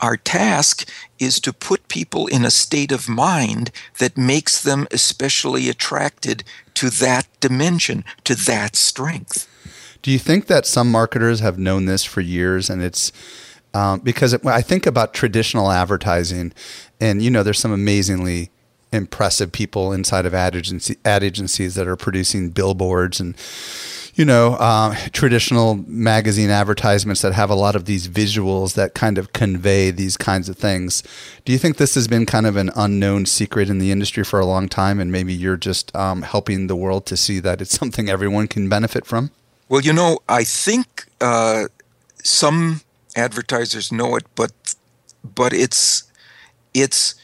Our 0.00 0.16
task 0.16 0.88
is 1.18 1.38
to 1.40 1.52
put 1.52 1.86
people 1.88 2.26
in 2.26 2.44
a 2.44 2.50
state 2.50 2.90
of 2.90 3.08
mind 3.08 3.70
that 3.98 4.16
makes 4.16 4.60
them 4.60 4.88
especially 4.90 5.68
attracted 5.68 6.42
to 6.74 6.90
that 6.90 7.28
dimension, 7.38 8.04
to 8.24 8.34
that 8.34 8.74
strength. 8.74 9.48
Do 10.02 10.10
you 10.10 10.18
think 10.18 10.46
that 10.46 10.66
some 10.66 10.90
marketers 10.90 11.38
have 11.38 11.58
known 11.58 11.84
this 11.84 12.04
for 12.04 12.20
years 12.20 12.68
and 12.68 12.82
it's 12.82 13.12
um, 13.74 14.00
because 14.00 14.32
it, 14.32 14.44
I 14.44 14.60
think 14.60 14.86
about 14.86 15.14
traditional 15.14 15.70
advertising, 15.70 16.52
and 17.00 17.22
you 17.22 17.30
know, 17.30 17.42
there's 17.42 17.58
some 17.58 17.72
amazingly 17.72 18.50
impressive 18.92 19.52
people 19.52 19.92
inside 19.92 20.26
of 20.26 20.34
ad, 20.34 20.54
agency, 20.54 20.96
ad 21.04 21.22
agencies 21.22 21.74
that 21.74 21.88
are 21.88 21.96
producing 21.96 22.50
billboards 22.50 23.20
and 23.20 23.36
you 24.14 24.24
know 24.24 24.54
uh, 24.54 24.94
traditional 25.12 25.76
magazine 25.86 26.50
advertisements 26.50 27.22
that 27.22 27.32
have 27.32 27.50
a 27.50 27.54
lot 27.54 27.74
of 27.74 27.86
these 27.86 28.08
visuals 28.08 28.74
that 28.74 28.94
kind 28.94 29.16
of 29.16 29.32
convey 29.32 29.90
these 29.90 30.16
kinds 30.16 30.48
of 30.48 30.56
things. 30.56 31.02
Do 31.44 31.52
you 31.52 31.58
think 31.58 31.78
this 31.78 31.94
has 31.94 32.08
been 32.08 32.26
kind 32.26 32.46
of 32.46 32.56
an 32.56 32.70
unknown 32.76 33.26
secret 33.26 33.70
in 33.70 33.78
the 33.78 33.90
industry 33.90 34.24
for 34.24 34.38
a 34.38 34.46
long 34.46 34.68
time, 34.68 35.00
and 35.00 35.10
maybe 35.10 35.32
you're 35.32 35.56
just 35.56 35.94
um, 35.96 36.22
helping 36.22 36.66
the 36.66 36.76
world 36.76 37.06
to 37.06 37.16
see 37.16 37.40
that 37.40 37.60
it's 37.60 37.78
something 37.78 38.08
everyone 38.08 38.48
can 38.48 38.68
benefit 38.68 39.06
from? 39.06 39.30
Well, 39.68 39.80
you 39.80 39.94
know, 39.94 40.18
I 40.28 40.44
think 40.44 41.06
uh, 41.20 41.68
some 42.22 42.82
advertisers 43.16 43.90
know 43.90 44.16
it, 44.16 44.26
but 44.34 44.52
but 45.24 45.52
it's 45.52 46.04
it's 46.74 47.14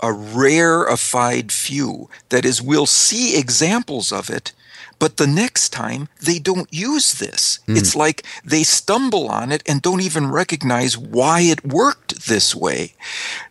a 0.00 0.12
rarefied 0.12 1.52
few. 1.52 2.08
That 2.28 2.44
is, 2.44 2.60
we'll 2.60 2.86
see 2.86 3.38
examples 3.38 4.12
of 4.12 4.28
it, 4.28 4.52
but 4.98 5.16
the 5.16 5.26
next 5.26 5.70
time 5.70 6.08
they 6.20 6.38
don't 6.38 6.72
use 6.72 7.14
this. 7.14 7.60
Mm. 7.66 7.76
It's 7.76 7.94
like 7.94 8.24
they 8.44 8.62
stumble 8.62 9.28
on 9.28 9.52
it 9.52 9.62
and 9.66 9.82
don't 9.82 10.00
even 10.00 10.30
recognize 10.30 10.96
why 10.96 11.40
it 11.40 11.64
worked 11.64 12.26
this 12.26 12.54
way. 12.54 12.94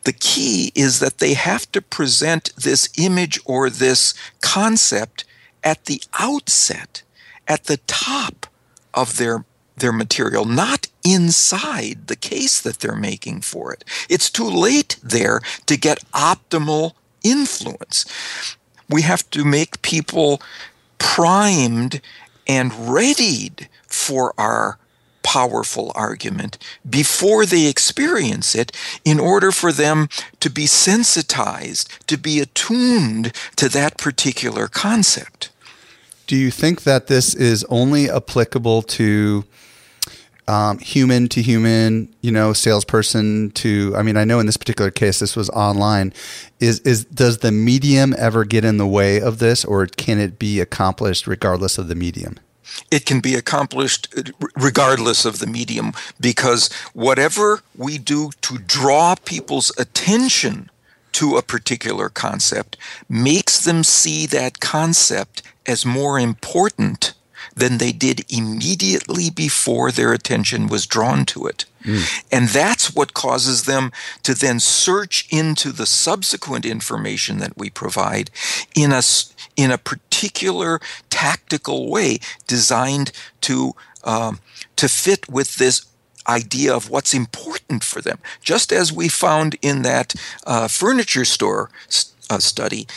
The 0.04 0.14
key 0.14 0.72
is 0.76 1.00
that 1.00 1.20
they 1.20 1.34
have 1.34 1.72
to 1.72 1.82
present 1.82 2.56
this 2.56 2.90
image 2.98 3.40
or 3.46 3.70
this 3.70 4.14
concept 4.42 5.26
at 5.64 5.86
the 5.86 6.02
outset 6.20 7.04
at 7.48 7.66
the 7.66 7.78
top 7.88 8.48
of 8.94 9.18
their 9.18 9.46
their 9.78 9.92
material, 9.92 10.46
not 10.46 10.88
inside 11.06 12.08
the 12.08 12.16
case 12.16 12.60
that 12.60 12.80
they're 12.80 12.96
making 12.96 13.42
for 13.42 13.72
it. 13.72 13.86
It's 14.10 14.30
too 14.30 14.50
late 14.50 14.98
there 15.04 15.40
to 15.68 15.78
get 15.78 16.04
optimal 16.12 16.94
influence. 17.24 18.06
We 18.90 19.04
have 19.04 19.30
to 19.32 19.46
make 19.46 19.82
people 19.82 20.42
primed 20.98 22.02
and 22.48 22.74
readied 22.90 23.70
for 23.88 24.34
our 24.38 24.80
powerful 25.24 25.92
argument 25.96 26.58
before 26.88 27.48
they 27.48 27.68
experience 27.68 28.54
it 28.54 28.72
in 29.04 29.20
order 29.20 29.52
for 29.52 29.72
them 29.72 30.08
to 30.40 30.50
be 30.50 30.68
sensitized, 30.68 31.90
to 32.08 32.16
be 32.16 32.40
attuned 32.40 33.32
to 33.56 33.68
that 33.70 33.98
particular 33.98 34.68
concept. 34.68 35.50
Do 36.28 36.36
you 36.36 36.52
think 36.52 36.84
that 36.84 37.08
this 37.08 37.34
is 37.34 37.64
only 37.70 38.10
applicable 38.10 38.84
to 38.84 39.46
um, 40.48 40.80
human 40.80 41.28
to 41.30 41.42
human, 41.42 42.14
you 42.22 42.32
know, 42.32 42.54
salesperson 42.54 43.52
to? 43.52 43.94
I 43.96 44.04
mean, 44.04 44.18
I 44.18 44.24
know 44.24 44.40
in 44.40 44.46
this 44.46 44.58
particular 44.58 44.92
case, 44.92 45.20
this 45.20 45.36
was 45.36 45.50
online. 45.52 46.14
Is 46.60 46.80
is 46.82 47.06
does 47.06 47.40
the 47.40 47.52
medium 47.52 48.16
ever 48.18 48.46
get 48.46 48.64
in 48.64 48.78
the 48.78 48.88
way 48.88 49.20
of 49.20 49.40
this, 49.40 49.66
or 49.66 49.88
can 49.88 50.20
it 50.20 50.38
be 50.38 50.60
accomplished 50.60 51.28
regardless 51.28 51.78
of 51.78 51.88
the 51.88 51.96
medium? 51.96 52.40
It 52.92 53.06
can 53.06 53.22
be 53.22 53.36
accomplished 53.36 54.14
uh, 54.18 54.24
regardless 54.56 55.26
of 55.26 55.40
the 55.40 55.48
medium 55.48 55.94
because 56.20 56.72
whatever 56.94 57.62
we 57.76 57.98
do 57.98 58.32
to 58.42 58.58
draw 58.58 59.16
people's 59.16 59.72
attention 59.78 60.70
to 61.14 61.38
a 61.38 61.42
particular 61.42 62.10
concept 62.10 62.78
makes 63.08 63.64
them 63.64 63.84
see 63.84 64.26
that 64.28 64.60
concept 64.60 65.42
as 65.66 65.86
more 65.86 66.20
important 66.20 67.15
than 67.56 67.78
they 67.78 67.92
did 67.92 68.26
immediately 68.30 69.30
before 69.30 69.92
their 69.92 70.12
attention 70.12 70.68
was 70.68 70.86
drawn 70.86 71.26
to 71.26 71.48
it. 71.48 71.66
Mm. 71.84 72.24
And 72.32 72.50
that's 72.50 72.94
what 72.94 73.14
causes 73.14 73.64
them 73.64 73.92
to 74.24 74.34
then 74.34 74.60
search 74.60 75.28
into 75.32 75.72
the 75.72 75.86
subsequent 75.86 76.66
information 76.66 77.38
that 77.38 77.58
we 77.58 77.70
provide 77.70 78.30
in 78.76 78.92
a, 78.92 79.02
in 79.56 79.72
a 79.72 79.78
particular 79.78 80.80
tactical 81.10 81.90
way 81.90 82.20
designed 82.48 83.12
to, 83.42 83.74
um, 84.04 84.40
to 84.76 84.90
fit 84.90 85.30
with 85.30 85.56
this 85.56 85.86
idea 86.28 86.74
of 86.74 86.90
what's 86.90 87.14
important 87.14 87.84
for 87.84 88.02
them. 88.02 88.20
Just 88.42 88.74
as 88.74 88.92
we 88.92 89.08
found 89.08 89.56
in 89.62 89.84
that 89.84 90.16
uh, 90.46 90.68
furniture 90.68 91.26
store 91.26 91.70
uh, 92.30 92.40
study, 92.40 92.88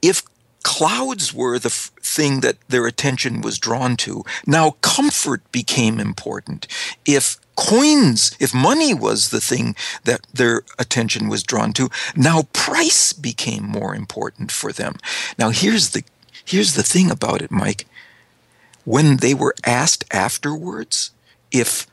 if 0.00 0.22
clouds 0.62 1.32
were 1.32 1.58
the 1.58 1.68
f- 1.68 1.90
thing 2.02 2.40
that 2.40 2.56
their 2.68 2.86
attention 2.86 3.40
was 3.40 3.58
drawn 3.58 3.96
to, 3.98 4.24
now 4.46 4.72
comfort 4.82 5.50
became 5.52 5.98
important. 6.00 6.66
If 7.04 7.38
coins, 7.56 8.36
if 8.38 8.54
money 8.54 8.94
was 8.94 9.30
the 9.30 9.40
thing 9.40 9.74
that 10.04 10.26
their 10.32 10.62
attention 10.78 11.28
was 11.28 11.42
drawn 11.42 11.72
to, 11.72 11.88
now 12.14 12.42
price 12.52 13.12
became 13.12 13.64
more 13.64 13.94
important 13.94 14.52
for 14.52 14.72
them. 14.72 14.96
Now 15.38 15.50
here's 15.50 15.90
the 15.90 16.04
here's 16.44 16.74
the 16.74 16.82
thing 16.82 17.10
about 17.10 17.42
it, 17.42 17.50
Mike. 17.50 17.86
When 18.84 19.18
they 19.18 19.34
were 19.34 19.54
asked 19.64 20.04
afterwards 20.12 21.10
if 21.50 21.86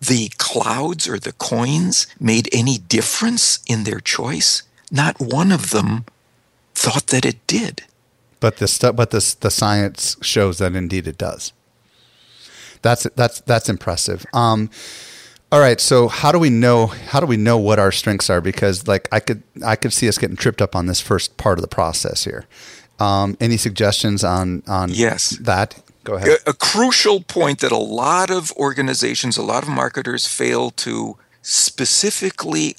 the 0.00 0.30
clouds 0.38 1.08
or 1.08 1.18
the 1.18 1.32
coins 1.32 2.06
made 2.18 2.48
any 2.52 2.78
difference 2.78 3.60
in 3.66 3.84
their 3.84 4.00
choice, 4.00 4.62
not 4.90 5.20
one 5.20 5.52
of 5.52 5.70
them 5.70 6.04
thought 6.74 7.08
that 7.08 7.26
it 7.26 7.46
did. 7.46 7.84
But 8.40 8.56
the 8.56 8.68
stu- 8.68 8.92
but 8.92 9.10
the 9.10 9.36
the 9.40 9.50
science 9.50 10.16
shows 10.22 10.58
that 10.58 10.74
indeed 10.74 11.06
it 11.06 11.18
does. 11.18 11.52
That's 12.82 13.06
that's 13.14 13.40
that's 13.40 13.68
impressive. 13.68 14.24
Um, 14.32 14.70
all 15.52 15.60
right, 15.60 15.80
so 15.80 16.08
how 16.08 16.32
do 16.32 16.38
we 16.38 16.48
know 16.48 16.86
how 16.86 17.20
do 17.20 17.26
we 17.26 17.36
know 17.36 17.58
what 17.58 17.78
our 17.78 17.92
strengths 17.92 18.30
are? 18.30 18.40
Because 18.40 18.86
like 18.86 19.08
I 19.12 19.20
could 19.20 19.42
I 19.64 19.76
could 19.76 19.92
see 19.92 20.08
us 20.08 20.16
getting 20.16 20.36
tripped 20.36 20.62
up 20.62 20.74
on 20.76 20.86
this 20.86 21.00
first 21.00 21.36
part 21.36 21.58
of 21.58 21.62
the 21.62 21.68
process 21.68 22.24
here. 22.24 22.46
Um, 22.98 23.36
any 23.40 23.56
suggestions 23.56 24.22
on 24.22 24.62
on 24.66 24.90
yes 24.90 25.30
that? 25.40 25.82
Go 26.04 26.14
ahead. 26.14 26.38
A, 26.46 26.50
a 26.50 26.52
crucial 26.54 27.20
point 27.20 27.60
that 27.60 27.72
a 27.72 27.76
lot 27.76 28.30
of 28.30 28.52
organizations, 28.52 29.36
a 29.36 29.42
lot 29.42 29.62
of 29.62 29.68
marketers 29.68 30.26
fail 30.26 30.70
to 30.70 31.18
specifically 31.42 32.76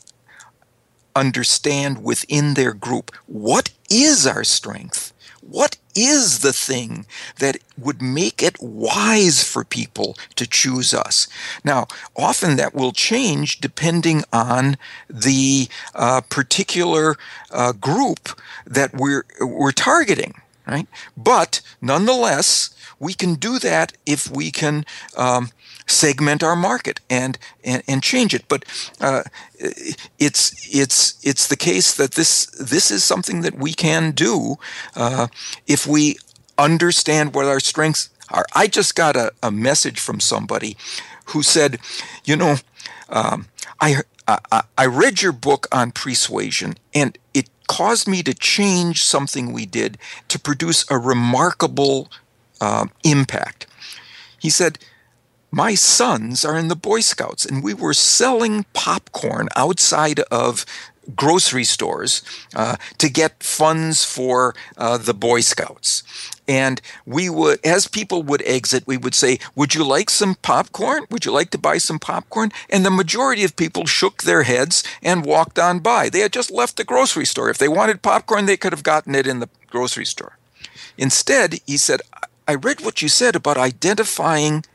understand 1.15 2.03
within 2.03 2.53
their 2.53 2.73
group 2.73 3.11
what 3.27 3.71
is 3.89 4.25
our 4.25 4.43
strength 4.43 5.13
What 5.41 5.77
is 5.95 6.39
the 6.39 6.53
thing 6.53 7.05
that 7.39 7.57
would 7.77 8.01
make 8.01 8.41
it 8.41 8.61
wise 8.61 9.43
for 9.43 9.63
people 9.63 10.15
to 10.35 10.47
choose 10.47 10.93
us? 10.93 11.27
Now, 11.63 11.87
often 12.15 12.55
that 12.57 12.73
will 12.73 12.91
change 12.91 13.59
depending 13.59 14.23
on 14.31 14.77
the 15.09 15.67
uh, 15.95 16.21
particular 16.21 17.17
uh, 17.49 17.73
group 17.73 18.29
that 18.65 18.93
we're 18.93 19.25
we're 19.41 19.71
targeting, 19.71 20.35
right? 20.67 20.87
But 21.17 21.61
nonetheless, 21.81 22.70
we 23.01 23.13
can 23.15 23.33
do 23.33 23.57
that 23.59 23.93
if 24.05 24.29
we 24.29 24.51
can 24.51 24.85
um, 25.17 25.49
segment 25.87 26.43
our 26.43 26.55
market 26.55 26.99
and, 27.09 27.37
and, 27.63 27.81
and 27.87 28.03
change 28.03 28.33
it. 28.33 28.45
But 28.47 28.63
uh, 29.01 29.23
it's 30.19 30.53
it's 30.73 31.19
it's 31.23 31.47
the 31.47 31.57
case 31.57 31.95
that 31.95 32.11
this 32.11 32.45
this 32.45 32.91
is 32.91 33.03
something 33.03 33.41
that 33.41 33.57
we 33.57 33.73
can 33.73 34.11
do 34.11 34.57
uh, 34.95 35.27
if 35.65 35.87
we 35.87 36.17
understand 36.57 37.33
what 37.33 37.45
our 37.45 37.59
strengths 37.59 38.09
are. 38.29 38.45
I 38.53 38.67
just 38.67 38.95
got 38.95 39.15
a, 39.15 39.33
a 39.41 39.51
message 39.51 39.99
from 39.99 40.19
somebody 40.19 40.77
who 41.25 41.41
said, 41.41 41.79
you 42.23 42.35
know, 42.35 42.57
um, 43.09 43.47
I, 43.79 43.97
I 44.27 44.61
I 44.77 44.85
read 44.85 45.23
your 45.23 45.31
book 45.33 45.67
on 45.71 45.91
persuasion 45.91 46.75
and 46.93 47.17
it 47.33 47.49
caused 47.67 48.07
me 48.07 48.21
to 48.21 48.33
change 48.33 49.03
something 49.03 49.51
we 49.51 49.65
did 49.65 49.97
to 50.27 50.37
produce 50.37 50.85
a 50.91 50.97
remarkable 50.97 52.09
uh, 52.61 52.85
impact. 53.03 53.67
He 54.39 54.49
said, 54.49 54.79
my 55.51 55.75
sons 55.75 56.45
are 56.45 56.57
in 56.57 56.69
the 56.69 56.77
Boy 56.77 57.01
Scouts, 57.01 57.45
and 57.45 57.61
we 57.61 57.73
were 57.73 57.93
selling 57.93 58.65
popcorn 58.71 59.49
outside 59.57 60.21
of 60.31 60.65
grocery 61.15 61.65
stores 61.65 62.21
uh, 62.55 62.77
to 62.97 63.09
get 63.09 63.43
funds 63.43 64.05
for 64.05 64.55
uh, 64.77 64.97
the 64.97 65.13
Boy 65.13 65.41
Scouts. 65.41 66.03
And 66.47 66.81
we 67.05 67.29
would, 67.29 67.59
as 67.65 67.87
people 67.87 68.23
would 68.23 68.41
exit, 68.45 68.87
we 68.87 68.95
would 68.95 69.13
say, 69.13 69.39
Would 69.55 69.75
you 69.75 69.83
like 69.83 70.09
some 70.09 70.35
popcorn? 70.35 71.05
Would 71.09 71.25
you 71.25 71.33
like 71.33 71.49
to 71.51 71.57
buy 71.57 71.79
some 71.79 71.99
popcorn? 71.99 72.51
And 72.69 72.85
the 72.85 72.91
majority 72.91 73.43
of 73.43 73.55
people 73.55 73.85
shook 73.85 74.23
their 74.23 74.43
heads 74.43 74.83
and 75.01 75.25
walked 75.25 75.59
on 75.59 75.79
by. 75.79 76.09
They 76.09 76.19
had 76.19 76.33
just 76.33 76.51
left 76.51 76.77
the 76.77 76.85
grocery 76.85 77.25
store. 77.25 77.49
If 77.49 77.57
they 77.57 77.67
wanted 77.67 78.01
popcorn, 78.01 78.45
they 78.45 78.57
could 78.57 78.73
have 78.73 78.83
gotten 78.83 79.15
it 79.15 79.27
in 79.27 79.39
the 79.39 79.49
grocery 79.67 80.05
store. 80.05 80.37
Instead, 80.97 81.59
he 81.65 81.77
said, 81.77 82.01
I 82.51 82.55
read 82.55 82.81
what 82.81 83.01
you 83.01 83.07
said 83.07 83.33
about 83.37 83.57
identifying 83.57 84.65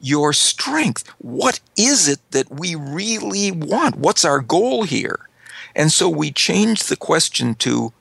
your 0.00 0.32
strength. 0.32 1.04
What 1.18 1.58
is 1.76 2.06
it 2.06 2.20
that 2.30 2.48
we 2.48 2.76
really 2.76 3.50
want? 3.50 3.96
What's 3.96 4.24
our 4.24 4.38
goal 4.38 4.84
here? 4.84 5.28
And 5.74 5.90
so 5.90 6.08
we 6.08 6.30
changed 6.30 6.88
the 6.88 6.94
question 6.94 7.56
to 7.56 7.92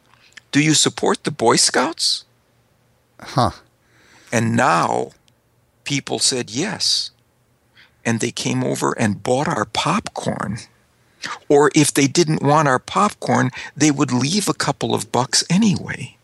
Do 0.52 0.62
you 0.62 0.76
support 0.76 1.24
the 1.24 1.32
Boy 1.32 1.56
Scouts? 1.56 2.26
Huh. 3.20 3.54
And 4.32 4.56
now 4.56 5.14
people 5.84 6.20
said 6.20 6.52
yes. 6.52 7.10
And 8.06 8.20
they 8.20 8.32
came 8.32 8.64
over 8.64 8.92
and 9.00 9.24
bought 9.24 9.48
our 9.48 9.66
popcorn. 9.66 10.60
Or 11.50 11.72
if 11.74 11.92
they 11.92 12.06
didn't 12.06 12.44
want 12.44 12.68
our 12.68 12.78
popcorn, 12.78 13.50
they 13.76 13.90
would 13.90 14.12
leave 14.12 14.48
a 14.48 14.54
couple 14.54 14.94
of 14.94 15.12
bucks 15.12 15.44
anyway. 15.50 16.17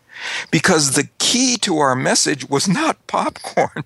Because 0.52 0.92
the 0.92 1.10
key 1.20 1.58
to 1.58 1.78
our 1.80 1.96
message 1.96 2.50
was 2.50 2.68
not 2.68 3.06
popcorn, 3.08 3.84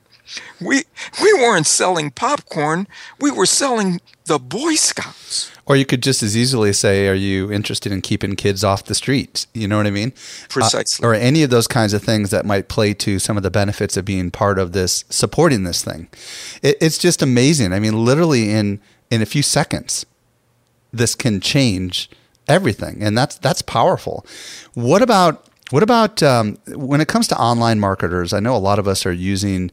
we 0.60 0.84
we 1.21 1.34
weren't 1.34 1.67
selling 1.67 2.12
popcorn. 2.12 2.88
We 3.19 3.32
were 3.32 3.45
selling 3.45 4.02
the 4.26 4.39
Boy 4.39 4.76
Scouts. 4.76 5.52
Or 5.65 5.76
you 5.76 5.86
could 5.86 6.02
just 6.02 6.23
as 6.23 6.36
easily 6.36 6.71
say, 6.73 7.08
"Are 7.08 7.13
you 7.13 7.52
interested 7.52 7.91
in 7.91 8.02
keeping 8.02 8.36
kids 8.36 8.63
off 8.63 8.86
the 8.86 8.95
streets?" 8.95 9.47
You 9.54 9.67
know 9.67 9.78
what 9.78 9.88
I 9.88 9.91
mean? 9.91 10.13
Precisely. 10.50 11.06
Uh, 11.06 11.10
or 11.10 11.13
any 11.13 11.43
of 11.43 11.50
those 11.50 11.67
kinds 11.67 11.93
of 11.93 12.04
things 12.04 12.30
that 12.32 12.45
might 12.45 12.67
play 12.67 12.93
to 12.95 13.19
some 13.19 13.38
of 13.38 13.43
the 13.43 13.52
benefits 13.52 13.97
of 13.97 14.06
being 14.06 14.32
part 14.32 14.60
of 14.60 14.71
this, 14.71 15.06
supporting 15.10 15.63
this 15.63 15.84
thing. 15.84 16.08
It, 16.62 16.78
it's 16.82 16.97
just 16.97 17.21
amazing. 17.21 17.73
I 17.73 17.80
mean, 17.80 18.06
literally 18.06 18.52
in 18.52 18.80
in 19.10 19.21
a 19.21 19.26
few 19.26 19.43
seconds, 19.43 20.06
this 20.91 21.15
can 21.15 21.39
change 21.39 22.10
everything, 22.47 23.02
and 23.02 23.17
that's 23.17 23.38
that's 23.38 23.62
powerful. 23.62 24.26
What 24.73 25.02
about 25.02 25.47
what 25.70 25.84
about 25.84 26.24
um, 26.24 26.58
when 26.68 27.02
it 27.02 27.08
comes 27.08 27.28
to 27.30 27.38
online 27.38 27.80
marketers? 27.80 28.34
I 28.34 28.40
know 28.40 28.56
a 28.56 28.58
lot 28.58 28.80
of 28.80 28.88
us 28.88 29.06
are 29.06 29.12
using 29.12 29.72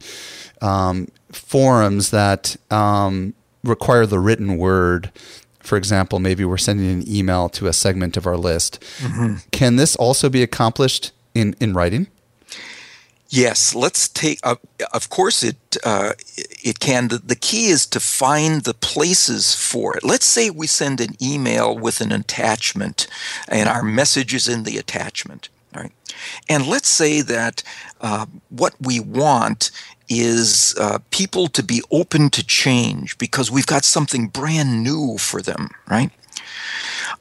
um, 0.61 1.07
forums 1.31 2.11
that 2.11 2.55
um, 2.71 3.33
require 3.63 4.05
the 4.05 4.19
written 4.19 4.57
word. 4.57 5.11
For 5.59 5.77
example, 5.77 6.19
maybe 6.19 6.45
we're 6.45 6.57
sending 6.57 6.89
an 6.89 7.09
email 7.09 7.49
to 7.49 7.67
a 7.67 7.73
segment 7.73 8.17
of 8.17 8.27
our 8.27 8.37
list. 8.37 8.83
Mm-hmm. 8.99 9.35
Can 9.51 9.77
this 9.77 9.95
also 9.95 10.29
be 10.29 10.43
accomplished 10.43 11.11
in, 11.33 11.55
in 11.59 11.73
writing? 11.73 12.07
Yes, 13.29 13.73
let's 13.73 14.07
take. 14.07 14.39
Uh, 14.43 14.55
of 14.93 15.09
course, 15.09 15.43
it 15.43 15.57
uh, 15.83 16.13
it 16.63 16.79
can. 16.79 17.07
The, 17.07 17.17
the 17.17 17.35
key 17.35 17.67
is 17.67 17.87
to 17.87 17.99
find 17.99 18.61
the 18.61 18.75
places 18.75 19.55
for 19.55 19.97
it. 19.97 20.03
Let's 20.03 20.27
say 20.27 20.49
we 20.49 20.67
send 20.67 21.01
an 21.01 21.15
email 21.21 21.75
with 21.75 22.01
an 22.01 22.11
attachment, 22.11 23.07
and 23.47 23.67
our 23.67 23.81
message 23.81 24.33
is 24.33 24.47
in 24.47 24.63
the 24.63 24.77
attachment. 24.77 25.49
Right? 25.75 25.91
And 26.49 26.65
let's 26.65 26.89
say 26.89 27.21
that 27.21 27.63
uh, 28.01 28.25
what 28.49 28.73
we 28.79 28.99
want 28.99 29.71
is 30.07 30.75
uh, 30.79 30.99
people 31.11 31.47
to 31.47 31.63
be 31.63 31.81
open 31.91 32.29
to 32.29 32.45
change 32.45 33.17
because 33.17 33.51
we've 33.51 33.65
got 33.65 33.83
something 33.83 34.27
brand 34.27 34.83
new 34.83 35.17
for 35.17 35.41
them, 35.41 35.69
right? 35.89 36.11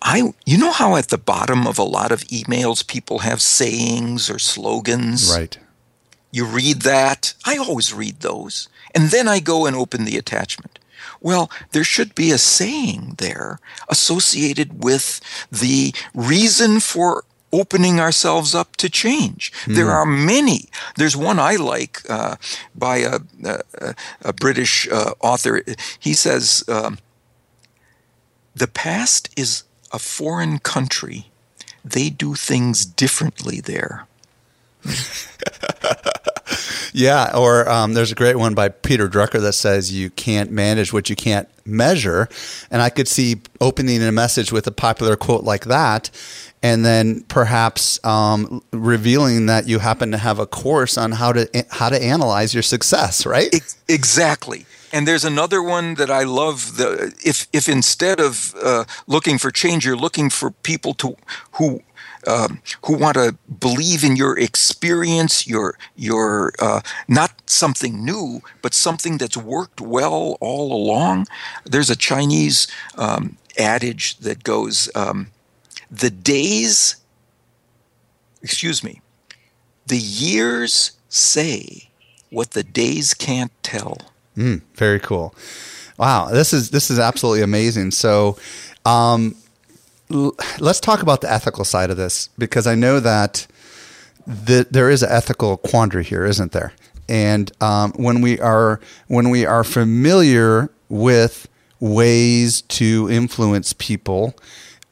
I, 0.02 0.34
you 0.44 0.58
know 0.58 0.72
how 0.72 0.96
at 0.96 1.08
the 1.08 1.18
bottom 1.18 1.66
of 1.66 1.78
a 1.78 1.82
lot 1.82 2.12
of 2.12 2.20
emails 2.24 2.86
people 2.86 3.20
have 3.20 3.40
sayings 3.40 4.28
or 4.28 4.38
slogans? 4.38 5.34
Right. 5.34 5.58
You 6.30 6.44
read 6.44 6.82
that. 6.82 7.34
I 7.44 7.56
always 7.56 7.94
read 7.94 8.20
those. 8.20 8.68
And 8.94 9.10
then 9.10 9.28
I 9.28 9.40
go 9.40 9.66
and 9.66 9.74
open 9.74 10.04
the 10.04 10.18
attachment. 10.18 10.78
Well, 11.20 11.50
there 11.72 11.84
should 11.84 12.14
be 12.14 12.30
a 12.32 12.38
saying 12.38 13.14
there 13.18 13.60
associated 13.88 14.82
with 14.82 15.20
the 15.50 15.94
reason 16.14 16.80
for 16.80 17.24
opening 17.54 18.00
ourselves 18.00 18.52
up 18.52 18.74
to 18.76 18.90
change. 18.90 19.52
Mm. 19.64 19.76
There 19.76 19.86
hmm. 19.86 19.92
are 19.92 20.06
many. 20.06 20.68
There's 20.96 21.16
one 21.16 21.38
I 21.38 21.54
like 21.54 22.02
uh, 22.10 22.34
by 22.74 22.98
a, 22.98 23.20
a, 23.44 23.94
a 24.22 24.32
British 24.32 24.88
uh, 24.90 25.12
author. 25.20 25.62
He 26.00 26.14
says, 26.14 26.64
um, 26.68 26.98
The 28.56 28.66
past 28.66 29.28
is 29.36 29.62
a 29.92 30.00
foreign 30.00 30.58
country. 30.58 31.30
They 31.84 32.10
do 32.10 32.34
things 32.34 32.84
differently 32.84 33.60
there. 33.60 34.08
yeah, 36.92 37.36
or 37.36 37.68
um, 37.68 37.94
there's 37.94 38.10
a 38.10 38.16
great 38.16 38.36
one 38.36 38.54
by 38.54 38.68
Peter 38.68 39.08
Drucker 39.08 39.40
that 39.40 39.52
says 39.52 39.92
you 39.92 40.10
can't 40.10 40.50
manage 40.50 40.92
what 40.92 41.08
you 41.08 41.16
can't 41.16 41.48
measure. 41.64 42.28
And 42.70 42.82
I 42.82 42.90
could 42.90 43.06
see 43.06 43.42
opening 43.60 44.02
a 44.02 44.12
message 44.12 44.50
with 44.50 44.66
a 44.66 44.72
popular 44.72 45.16
quote 45.16 45.44
like 45.44 45.66
that 45.66 46.10
and 46.64 46.82
then 46.82 47.20
perhaps 47.24 48.02
um, 48.04 48.62
revealing 48.72 49.44
that 49.46 49.68
you 49.68 49.80
happen 49.80 50.10
to 50.12 50.16
have 50.16 50.38
a 50.38 50.46
course 50.46 50.96
on 50.96 51.12
how 51.12 51.30
to 51.30 51.46
how 51.70 51.90
to 51.90 52.02
analyze 52.02 52.54
your 52.54 52.62
success, 52.62 53.26
right? 53.26 53.54
Exactly. 53.86 54.64
And 54.90 55.06
there's 55.06 55.26
another 55.26 55.62
one 55.62 55.96
that 55.96 56.10
I 56.10 56.22
love. 56.22 56.78
The 56.78 57.14
if 57.22 57.48
if 57.52 57.68
instead 57.68 58.18
of 58.18 58.54
uh, 58.62 58.84
looking 59.06 59.36
for 59.36 59.50
change, 59.50 59.84
you're 59.84 59.94
looking 59.94 60.30
for 60.30 60.52
people 60.52 60.94
to 60.94 61.16
who 61.52 61.82
um, 62.26 62.62
who 62.86 62.96
want 62.96 63.16
to 63.16 63.36
believe 63.60 64.02
in 64.02 64.16
your 64.16 64.38
experience, 64.38 65.46
your 65.46 65.76
your 65.96 66.52
uh, 66.60 66.80
not 67.08 67.30
something 67.44 68.02
new, 68.02 68.40
but 68.62 68.72
something 68.72 69.18
that's 69.18 69.36
worked 69.36 69.82
well 69.82 70.38
all 70.40 70.72
along. 70.72 71.26
There's 71.66 71.90
a 71.90 71.96
Chinese 71.96 72.68
um, 72.96 73.36
adage 73.58 74.16
that 74.18 74.44
goes. 74.44 74.88
Um, 74.94 75.26
the 76.00 76.10
days, 76.10 76.96
excuse 78.42 78.82
me, 78.82 79.00
the 79.86 79.98
years 79.98 80.92
say 81.08 81.88
what 82.30 82.52
the 82.52 82.62
days 82.62 83.14
can't 83.14 83.52
tell. 83.62 83.98
Mm, 84.36 84.62
very 84.74 84.98
cool. 84.98 85.34
Wow, 85.96 86.30
this 86.30 86.52
is 86.52 86.70
this 86.70 86.90
is 86.90 86.98
absolutely 86.98 87.42
amazing. 87.42 87.92
So, 87.92 88.36
um, 88.84 89.36
l- 90.10 90.34
let's 90.58 90.80
talk 90.80 91.02
about 91.02 91.20
the 91.20 91.30
ethical 91.30 91.64
side 91.64 91.90
of 91.90 91.96
this 91.96 92.28
because 92.36 92.66
I 92.66 92.74
know 92.74 92.98
that 92.98 93.46
the, 94.26 94.66
there 94.70 94.90
is 94.90 95.02
an 95.02 95.10
ethical 95.12 95.58
quandary 95.58 96.02
here, 96.02 96.24
isn't 96.24 96.52
there? 96.52 96.72
And 97.08 97.52
um, 97.60 97.92
when 97.92 98.20
we 98.20 98.40
are 98.40 98.80
when 99.06 99.30
we 99.30 99.46
are 99.46 99.62
familiar 99.62 100.70
with 100.88 101.46
ways 101.78 102.62
to 102.62 103.08
influence 103.10 103.72
people 103.74 104.34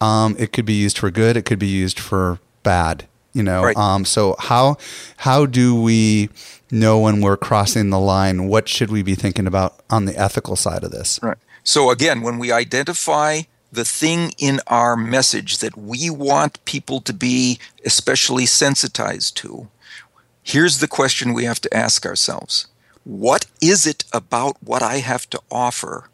um, 0.02 0.34
it 0.36 0.52
could 0.52 0.64
be 0.64 0.74
used 0.74 0.98
for 0.98 1.10
good. 1.10 1.36
It 1.36 1.44
could 1.44 1.60
be 1.60 1.68
used 1.68 2.00
for 2.00 2.40
bad. 2.64 3.06
You 3.32 3.42
know. 3.42 3.62
Right. 3.62 3.76
Um, 3.76 4.04
so 4.04 4.36
how 4.38 4.76
how 5.18 5.46
do 5.46 5.80
we 5.80 6.28
know 6.70 6.98
when 6.98 7.20
we're 7.20 7.36
crossing 7.36 7.90
the 7.90 8.00
line? 8.00 8.48
What 8.48 8.68
should 8.68 8.90
we 8.90 9.02
be 9.02 9.14
thinking 9.14 9.46
about 9.46 9.80
on 9.88 10.04
the 10.04 10.18
ethical 10.18 10.56
side 10.56 10.82
of 10.82 10.90
this? 10.90 11.20
Right. 11.22 11.38
So 11.62 11.90
again, 11.90 12.22
when 12.22 12.38
we 12.38 12.50
identify 12.50 13.42
the 13.70 13.84
thing 13.84 14.32
in 14.36 14.60
our 14.66 14.96
message 14.96 15.58
that 15.58 15.78
we 15.78 16.10
want 16.10 16.62
people 16.64 17.00
to 17.00 17.14
be 17.14 17.58
especially 17.86 18.44
sensitized 18.44 19.36
to, 19.38 19.68
here's 20.42 20.78
the 20.78 20.88
question 20.88 21.32
we 21.32 21.44
have 21.44 21.60
to 21.60 21.74
ask 21.74 22.04
ourselves 22.04 22.66
What 23.04 23.46
is 23.62 23.86
it 23.86 24.04
about 24.12 24.56
what 24.62 24.82
I 24.82 24.96
have 24.98 25.30
to 25.30 25.40
offer 25.50 26.10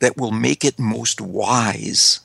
that 0.00 0.16
will 0.16 0.32
make 0.32 0.64
it 0.64 0.78
most 0.78 1.20
wise 1.20 2.20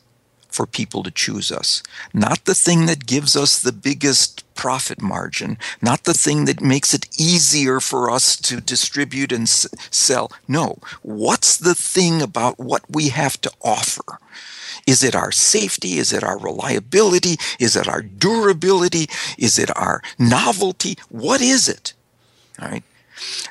for 0.52 0.66
people 0.66 1.04
to 1.04 1.12
choose 1.12 1.52
us? 1.52 1.82
Not 2.14 2.46
the 2.46 2.56
thing 2.56 2.86
that 2.86 3.06
gives 3.08 3.36
us 3.36 3.60
the 3.60 3.72
biggest 3.72 4.44
profit 4.54 5.02
margin, 5.02 5.58
not 5.82 6.04
the 6.04 6.14
thing 6.14 6.46
that 6.46 6.62
makes 6.62 6.94
it 6.94 7.08
easier 7.20 7.80
for 7.80 8.12
us 8.12 8.36
to 8.38 8.62
distribute 8.62 9.32
and 9.32 9.44
s- 9.44 9.68
sell. 9.90 10.32
No, 10.48 10.78
what's 11.02 11.58
the 11.58 11.74
thing 11.76 12.22
about 12.22 12.60
what 12.60 12.84
we 12.90 13.10
have 13.10 13.42
to 13.42 13.52
offer? 13.64 14.20
Is 14.86 15.04
it 15.04 15.16
our 15.16 15.32
safety? 15.32 15.98
Is 15.98 16.12
it 16.14 16.24
our 16.24 16.38
reliability? 16.38 17.38
Is 17.60 17.76
it 17.76 17.88
our 17.88 18.02
durability? 18.02 19.08
Is 19.38 19.58
it 19.58 19.76
our 19.76 20.02
novelty? 20.20 20.98
What 21.10 21.42
is 21.42 21.70
it? 21.70 21.94
All 22.62 22.68
right. 22.70 22.84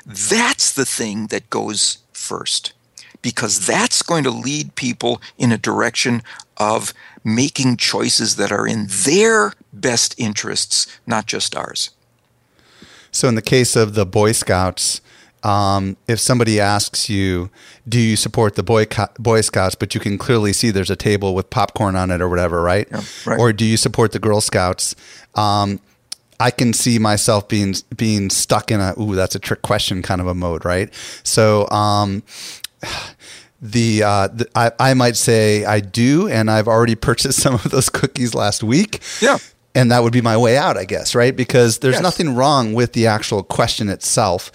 That's 0.05 0.73
the 0.73 0.85
thing 0.85 1.27
that 1.27 1.49
goes 1.49 1.99
first 2.13 2.73
because 3.21 3.65
that's 3.65 4.01
going 4.01 4.23
to 4.23 4.31
lead 4.31 4.75
people 4.75 5.21
in 5.37 5.51
a 5.51 5.57
direction 5.57 6.23
of 6.57 6.93
making 7.23 7.77
choices 7.77 8.35
that 8.35 8.51
are 8.51 8.67
in 8.67 8.87
their 9.05 9.53
best 9.73 10.15
interests, 10.17 10.87
not 11.05 11.25
just 11.25 11.55
ours. 11.55 11.91
So, 13.11 13.27
in 13.27 13.35
the 13.35 13.41
case 13.41 13.75
of 13.75 13.93
the 13.93 14.05
Boy 14.05 14.31
Scouts, 14.31 15.01
um, 15.43 15.97
if 16.07 16.19
somebody 16.19 16.59
asks 16.59 17.09
you, 17.09 17.49
"Do 17.87 17.99
you 17.99 18.15
support 18.15 18.55
the 18.55 18.63
Boy 18.63 18.85
Boy 19.19 19.41
Scouts?" 19.41 19.75
but 19.75 19.93
you 19.93 19.99
can 19.99 20.17
clearly 20.17 20.53
see 20.53 20.71
there's 20.71 20.89
a 20.89 20.95
table 20.95 21.35
with 21.35 21.49
popcorn 21.49 21.95
on 21.95 22.11
it 22.11 22.21
or 22.21 22.29
whatever, 22.29 22.61
right? 22.61 22.87
Yeah, 22.91 23.01
right. 23.25 23.39
Or 23.39 23.51
do 23.51 23.65
you 23.65 23.77
support 23.77 24.11
the 24.11 24.19
Girl 24.19 24.39
Scouts? 24.39 24.95
Um, 25.35 25.79
I 26.41 26.49
can 26.49 26.73
see 26.73 26.97
myself 26.99 27.47
being 27.47 27.75
being 27.95 28.29
stuck 28.29 28.71
in 28.71 28.79
a 28.79 28.99
ooh, 28.99 29.15
that's 29.15 29.35
a 29.35 29.39
trick 29.39 29.61
question 29.61 30.01
kind 30.01 30.21
of 30.21 30.27
a 30.27 30.33
mode, 30.33 30.65
right? 30.65 30.91
So, 31.23 31.69
um, 31.69 32.23
the, 33.61 34.03
uh, 34.03 34.27
the 34.27 34.47
I, 34.55 34.71
I 34.79 34.93
might 34.93 35.15
say 35.15 35.65
I 35.65 35.79
do, 35.79 36.27
and 36.27 36.49
I've 36.49 36.67
already 36.67 36.95
purchased 36.95 37.39
some 37.41 37.53
of 37.55 37.69
those 37.69 37.89
cookies 37.89 38.33
last 38.33 38.63
week. 38.63 39.01
Yeah. 39.21 39.37
And 39.73 39.89
that 39.91 40.03
would 40.03 40.11
be 40.11 40.21
my 40.21 40.35
way 40.35 40.57
out, 40.57 40.77
I 40.77 40.83
guess, 40.83 41.15
right? 41.15 41.33
Because 41.35 41.79
there's 41.79 41.95
Yes. 41.95 42.03
nothing 42.03 42.35
wrong 42.35 42.73
with 42.73 42.91
the 42.93 43.07
actual 43.07 43.41
question 43.41 43.87
itself. 43.87 44.51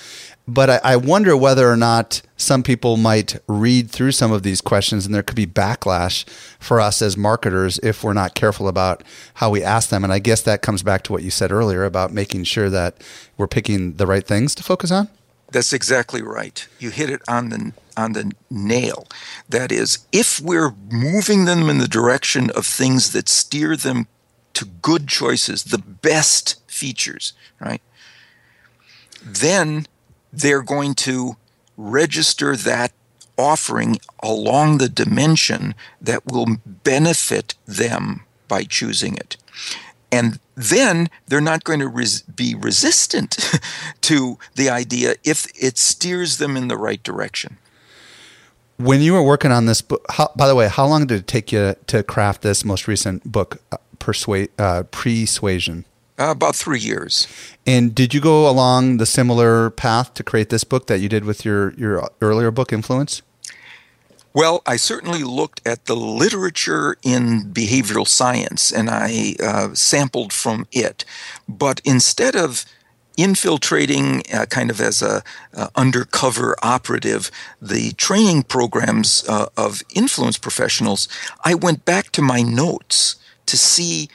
But 0.48 0.68
I, 0.70 0.80
I 0.84 0.96
wonder 0.96 1.36
whether 1.36 1.68
or 1.70 1.76
not 1.76 2.20
some 2.36 2.62
people 2.62 2.96
might 2.98 3.36
read 3.48 3.90
through 3.90 4.12
some 4.12 4.30
of 4.30 4.42
these 4.44 4.60
questions 4.60 5.04
and 5.06 5.14
there 5.14 5.22
could 5.24 5.34
be 5.34 5.46
backlash 5.46 6.28
for 6.60 6.80
us 6.80 7.00
as 7.02 7.16
marketers 7.16 7.78
if 7.82 8.04
we're 8.04 8.12
not 8.12 8.34
careful 8.34 8.68
about 8.68 9.02
how 9.34 9.50
we 9.50 9.62
ask 9.62 9.88
them. 9.88 10.04
And 10.04 10.12
I 10.12 10.18
guess 10.20 10.42
that 10.42 10.62
comes 10.62 10.82
back 10.84 11.02
to 11.04 11.12
what 11.12 11.22
you 11.24 11.30
said 11.30 11.50
earlier 11.50 11.84
about 11.84 12.12
making 12.12 12.44
sure 12.44 12.68
that 12.70 13.02
we're 13.38 13.48
picking 13.48 13.94
the 13.94 14.06
right 14.06 14.24
things 14.24 14.54
to 14.56 14.62
focus 14.62 14.92
on. 14.92 15.08
That's 15.50 15.72
exactly 15.72 16.22
right. 16.22 16.66
You 16.78 16.90
hit 16.90 17.10
it 17.10 17.22
on 17.28 17.50
the 17.50 17.72
on 17.96 18.12
the 18.12 18.32
nail. 18.50 19.06
That 19.48 19.72
is, 19.72 20.00
if 20.12 20.40
we're 20.40 20.74
moving 20.90 21.46
them 21.46 21.70
in 21.70 21.78
the 21.78 21.88
direction 21.88 22.50
of 22.50 22.66
things 22.66 23.12
that 23.12 23.28
steer 23.28 23.76
them 23.76 24.06
to 24.54 24.66
good 24.66 25.08
choices, 25.08 25.64
the 25.64 25.78
best 25.78 26.60
features, 26.70 27.32
right? 27.60 27.80
Then 29.22 29.86
they're 30.32 30.62
going 30.62 30.94
to 30.94 31.36
register 31.76 32.56
that 32.56 32.92
offering 33.38 33.98
along 34.22 34.78
the 34.78 34.88
dimension 34.88 35.74
that 36.00 36.26
will 36.26 36.46
benefit 36.66 37.54
them 37.66 38.22
by 38.48 38.64
choosing 38.64 39.14
it. 39.16 39.36
And 40.10 40.38
then 40.56 41.08
they're 41.26 41.40
not 41.40 41.64
going 41.64 41.80
to 41.80 41.88
res- 41.88 42.22
be 42.22 42.54
resistant 42.54 43.38
to 44.00 44.38
the 44.54 44.70
idea 44.70 45.14
if 45.22 45.46
it 45.54 45.78
steers 45.78 46.38
them 46.38 46.56
in 46.56 46.68
the 46.68 46.76
right 46.76 47.02
direction. 47.02 47.58
When 48.78 49.00
you 49.00 49.12
were 49.12 49.22
working 49.22 49.52
on 49.52 49.66
this 49.66 49.80
book, 49.80 50.04
how, 50.10 50.30
by 50.36 50.48
the 50.48 50.54
way, 50.54 50.68
how 50.68 50.86
long 50.86 51.06
did 51.06 51.20
it 51.20 51.26
take 51.26 51.52
you 51.52 51.76
to 51.86 52.02
craft 52.02 52.42
this 52.42 52.64
most 52.64 52.88
recent 52.88 53.24
book, 53.30 53.62
uh, 53.72 53.76
Persuade, 53.98 54.50
uh, 54.58 54.82
Pre-Suasion? 54.90 55.84
Uh, 56.18 56.30
about 56.30 56.56
three 56.56 56.80
years. 56.80 57.26
And 57.66 57.94
did 57.94 58.14
you 58.14 58.20
go 58.20 58.48
along 58.48 58.96
the 58.96 59.06
similar 59.06 59.70
path 59.70 60.14
to 60.14 60.22
create 60.22 60.48
this 60.48 60.64
book 60.64 60.86
that 60.86 61.00
you 61.00 61.08
did 61.08 61.24
with 61.24 61.44
your, 61.44 61.72
your 61.74 62.08
earlier 62.22 62.50
book, 62.50 62.72
Influence? 62.72 63.22
Well, 64.36 64.60
I 64.66 64.76
certainly 64.76 65.22
looked 65.22 65.66
at 65.66 65.86
the 65.86 65.96
literature 65.96 66.98
in 67.02 67.54
behavioral 67.54 68.06
science 68.06 68.70
and 68.70 68.90
I 68.90 69.34
uh, 69.42 69.72
sampled 69.72 70.30
from 70.30 70.66
it. 70.70 71.06
But 71.48 71.80
instead 71.86 72.36
of 72.36 72.66
infiltrating 73.16 74.22
uh, 74.30 74.44
kind 74.44 74.68
of 74.68 74.78
as 74.78 75.00
a 75.00 75.22
uh, 75.54 75.68
undercover 75.74 76.54
operative 76.62 77.30
the 77.62 77.92
training 77.92 78.42
programs 78.42 79.24
uh, 79.26 79.46
of 79.56 79.82
influence 79.94 80.36
professionals, 80.36 81.08
I 81.42 81.54
went 81.54 81.86
back 81.86 82.12
to 82.12 82.20
my 82.20 82.42
notes 82.42 83.16
to 83.46 83.56
see, 83.56 84.10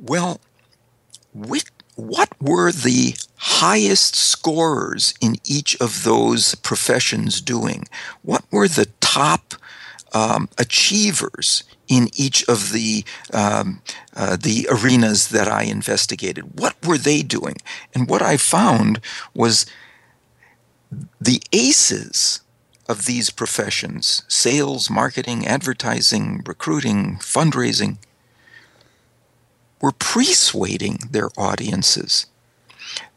well, 0.00 0.40
which, 1.32 1.66
what 1.94 2.30
were 2.40 2.70
the 2.70 3.14
highest 3.36 4.14
scorers 4.14 5.14
in 5.20 5.36
each 5.44 5.76
of 5.80 6.04
those 6.04 6.54
professions 6.56 7.40
doing? 7.40 7.84
What 8.22 8.44
were 8.52 8.68
the 8.68 8.86
top 9.08 9.54
um, 10.12 10.48
achievers 10.58 11.64
in 11.86 12.08
each 12.14 12.46
of 12.48 12.72
the 12.72 13.04
um, 13.32 13.80
uh, 14.14 14.36
the 14.36 14.66
arenas 14.70 15.28
that 15.28 15.48
I 15.48 15.62
investigated? 15.62 16.60
What 16.60 16.74
were 16.86 16.98
they 16.98 17.22
doing? 17.22 17.56
And 17.94 18.08
what 18.08 18.22
I 18.22 18.36
found 18.36 19.00
was 19.34 19.66
the 21.20 21.42
aces 21.52 22.40
of 22.88 23.04
these 23.04 23.30
professions 23.30 24.22
sales, 24.28 24.90
marketing, 24.90 25.46
advertising, 25.46 26.42
recruiting, 26.46 27.16
fundraising 27.16 27.98
were 29.80 29.92
persuading 29.92 30.98
their 31.10 31.30
audiences. 31.36 32.26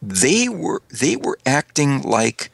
They 0.02 0.48
were 0.50 0.82
they 0.90 1.16
were 1.16 1.40
acting 1.46 2.02
like 2.02 2.52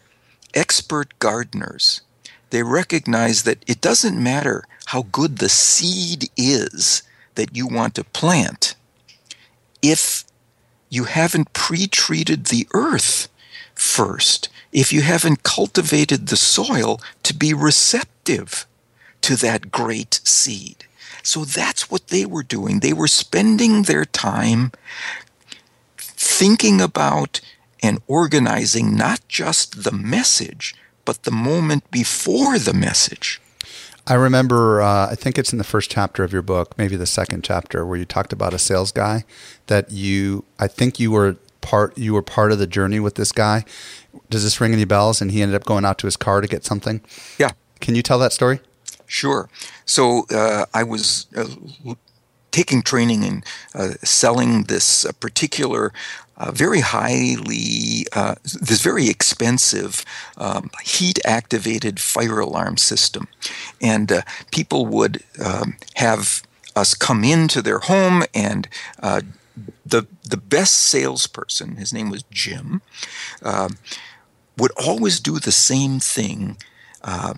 expert 0.53 1.17
gardeners. 1.19 2.01
They 2.49 2.63
recognize 2.63 3.43
that 3.43 3.63
it 3.67 3.81
doesn't 3.81 4.21
matter 4.21 4.63
how 4.87 5.03
good 5.11 5.37
the 5.37 5.49
seed 5.49 6.29
is 6.37 7.03
that 7.35 7.55
you 7.55 7.67
want 7.67 7.95
to 7.95 8.03
plant 8.03 8.75
if 9.81 10.23
you 10.89 11.03
haven't 11.05 11.53
pre-treated 11.53 12.45
the 12.45 12.67
earth 12.73 13.27
first, 13.75 14.49
if 14.71 14.91
you 14.91 15.01
haven't 15.01 15.43
cultivated 15.43 16.27
the 16.27 16.37
soil 16.37 16.99
to 17.23 17.33
be 17.33 17.53
receptive 17.53 18.65
to 19.21 19.35
that 19.35 19.71
great 19.71 20.21
seed. 20.23 20.85
So 21.23 21.43
that's 21.43 21.91
what 21.91 22.07
they 22.07 22.25
were 22.25 22.43
doing. 22.43 22.79
They 22.79 22.93
were 22.93 23.07
spending 23.07 23.83
their 23.83 24.05
time 24.05 24.71
thinking 25.97 26.79
about 26.79 27.41
and 27.83 28.01
organizing 28.07 28.95
not 28.95 29.27
just 29.27 29.83
the 29.83 29.91
message, 29.91 30.73
but 31.07 31.23
the 31.23 31.31
moment 31.31 31.89
before 31.89 32.59
the 32.59 32.73
message. 32.73 33.39
I 34.05 34.15
remember, 34.15 34.81
uh, 34.81 35.09
I 35.09 35.15
think 35.15 35.37
it's 35.37 35.53
in 35.53 35.57
the 35.57 35.63
first 35.63 35.89
chapter 35.89 36.25
of 36.25 36.33
your 36.33 36.41
book, 36.41 36.77
maybe 36.77 36.97
the 36.97 37.05
second 37.05 37.45
chapter, 37.45 37.85
where 37.85 37.97
you 37.97 38.03
talked 38.03 38.33
about 38.33 38.53
a 38.53 38.59
sales 38.59 38.91
guy 38.91 39.23
that 39.67 39.89
you, 39.89 40.43
I 40.59 40.67
think 40.67 40.99
you 40.99 41.11
were 41.11 41.37
part, 41.61 41.97
you 41.97 42.13
were 42.13 42.21
part 42.21 42.51
of 42.51 42.59
the 42.59 42.67
journey 42.67 42.99
with 42.99 43.15
this 43.15 43.31
guy. 43.31 43.63
Does 44.29 44.43
this 44.43 44.59
ring 44.59 44.73
any 44.73 44.83
bells? 44.83 45.21
And 45.21 45.31
he 45.31 45.41
ended 45.41 45.55
up 45.55 45.63
going 45.63 45.85
out 45.85 45.97
to 45.99 46.07
his 46.07 46.17
car 46.17 46.41
to 46.41 46.47
get 46.47 46.65
something. 46.65 46.99
Yeah, 47.39 47.51
Can 47.79 47.95
you 47.95 48.03
tell 48.03 48.19
that 48.19 48.33
story? 48.33 48.59
Sure. 49.05 49.49
So 49.85 50.25
uh, 50.29 50.65
I 50.73 50.83
was 50.83 51.27
uh, 51.37 51.45
taking 52.51 52.81
training 52.81 53.23
in 53.23 53.43
uh, 53.73 53.93
selling 54.03 54.63
this 54.63 55.05
uh, 55.05 55.13
particular, 55.19 55.93
uh, 56.37 56.51
very 56.51 56.81
highly, 56.81 58.05
uh, 58.13 58.35
this 58.43 58.81
very 58.81 59.09
expensive 59.09 60.05
um, 60.37 60.69
heat 60.83 61.19
activated 61.25 61.99
fire 61.99 62.39
alarm 62.39 62.77
system. 62.77 63.27
And 63.81 64.11
uh, 64.11 64.21
people 64.51 64.85
would 64.85 65.23
um, 65.43 65.77
have 65.95 66.43
us 66.75 66.93
come 66.93 67.23
into 67.23 67.61
their 67.61 67.79
home 67.79 68.23
and 68.33 68.67
uh, 69.01 69.21
the 69.85 70.05
the 70.23 70.37
best 70.37 70.73
salesperson, 70.73 71.77
his 71.77 71.93
name 71.93 72.09
was 72.09 72.23
Jim, 72.29 72.81
uh, 73.41 73.69
would 74.57 74.71
always 74.77 75.19
do 75.19 75.39
the 75.39 75.51
same 75.51 75.99
thing 75.99 76.57
uh, 77.03 77.33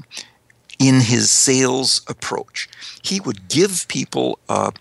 in 0.79 1.01
his 1.01 1.29
sales 1.29 2.01
approach. 2.07 2.69
He 3.03 3.19
would 3.19 3.47
give 3.47 3.87
people 3.87 4.39
uh, 4.49 4.71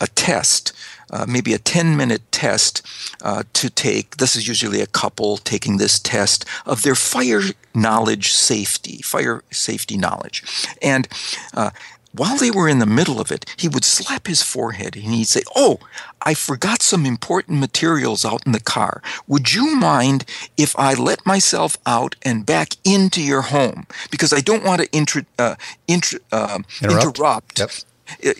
a 0.00 0.06
test, 0.08 0.72
uh, 1.10 1.26
maybe 1.28 1.54
a 1.54 1.58
10 1.58 1.96
minute 1.96 2.22
test 2.30 2.82
uh, 3.22 3.42
to 3.52 3.70
take. 3.70 4.16
This 4.16 4.36
is 4.36 4.48
usually 4.48 4.80
a 4.80 4.86
couple 4.86 5.36
taking 5.38 5.76
this 5.76 5.98
test 5.98 6.44
of 6.66 6.82
their 6.82 6.94
fire 6.94 7.42
knowledge 7.74 8.32
safety, 8.32 9.02
fire 9.02 9.42
safety 9.50 9.96
knowledge. 9.96 10.42
And 10.80 11.08
uh, 11.54 11.70
while 12.16 12.36
they 12.36 12.50
were 12.50 12.68
in 12.68 12.78
the 12.78 12.86
middle 12.86 13.20
of 13.20 13.32
it, 13.32 13.44
he 13.56 13.68
would 13.68 13.84
slap 13.84 14.28
his 14.28 14.42
forehead 14.42 14.94
and 14.94 15.06
he'd 15.06 15.26
say, 15.26 15.42
Oh, 15.56 15.80
I 16.22 16.34
forgot 16.34 16.80
some 16.80 17.04
important 17.04 17.58
materials 17.58 18.24
out 18.24 18.46
in 18.46 18.52
the 18.52 18.60
car. 18.60 19.02
Would 19.26 19.52
you 19.52 19.74
mind 19.74 20.24
if 20.56 20.78
I 20.78 20.94
let 20.94 21.26
myself 21.26 21.76
out 21.84 22.14
and 22.22 22.46
back 22.46 22.76
into 22.84 23.20
your 23.20 23.42
home? 23.42 23.86
Because 24.10 24.32
I 24.32 24.40
don't 24.40 24.64
want 24.64 24.82
to 24.82 24.96
inter- 24.96 25.26
uh, 25.38 25.56
inter- 25.88 26.20
uh, 26.30 26.60
interrupt, 26.82 27.58
interrupt 27.58 27.84
yep. 28.22 28.36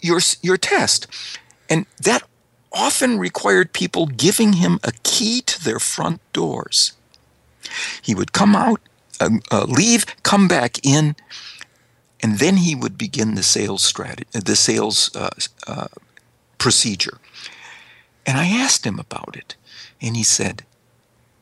your, 0.00 0.20
your 0.42 0.56
test. 0.56 1.06
And 1.68 1.86
that 2.02 2.22
often 2.72 3.18
required 3.18 3.72
people 3.72 4.06
giving 4.06 4.54
him 4.54 4.78
a 4.84 4.92
key 5.02 5.40
to 5.40 5.64
their 5.64 5.78
front 5.78 6.20
doors. 6.32 6.92
He 8.02 8.14
would 8.14 8.32
come 8.32 8.54
out, 8.54 8.80
uh, 9.20 9.30
uh, 9.50 9.64
leave, 9.64 10.06
come 10.22 10.46
back 10.46 10.84
in, 10.84 11.16
and 12.22 12.38
then 12.38 12.58
he 12.58 12.74
would 12.74 12.96
begin 12.98 13.34
the 13.34 13.42
sales 13.42 13.82
strategy, 13.82 14.28
the 14.32 14.56
sales 14.56 15.14
uh, 15.16 15.30
uh, 15.66 15.88
procedure. 16.58 17.18
And 18.26 18.38
I 18.38 18.48
asked 18.48 18.84
him 18.86 18.98
about 18.98 19.36
it, 19.36 19.56
and 20.00 20.16
he 20.16 20.22
said, 20.22 20.64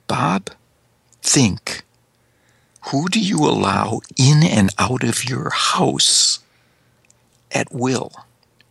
"Bob, 0.06 0.50
think. 1.22 1.82
Who 2.88 3.08
do 3.08 3.18
you 3.18 3.38
allow 3.38 4.00
in 4.18 4.42
and 4.42 4.70
out 4.78 5.02
of 5.02 5.24
your 5.24 5.50
house 5.50 6.40
at 7.50 7.72
will?" 7.72 8.23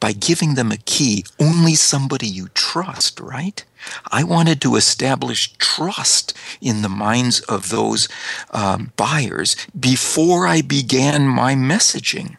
By 0.03 0.11
giving 0.11 0.55
them 0.55 0.69
a 0.69 0.75
key, 0.75 1.23
only 1.39 1.75
somebody 1.75 2.27
you 2.27 2.49
trust, 2.49 3.21
right? 3.21 3.63
I 4.11 4.25
wanted 4.25 4.59
to 4.59 4.75
establish 4.75 5.53
trust 5.59 6.37
in 6.59 6.81
the 6.81 6.89
minds 6.89 7.39
of 7.55 7.69
those 7.69 8.09
um, 8.51 8.91
buyers 8.97 9.55
before 9.79 10.45
I 10.45 10.61
began 10.61 11.25
my 11.25 11.55
messaging. 11.55 12.35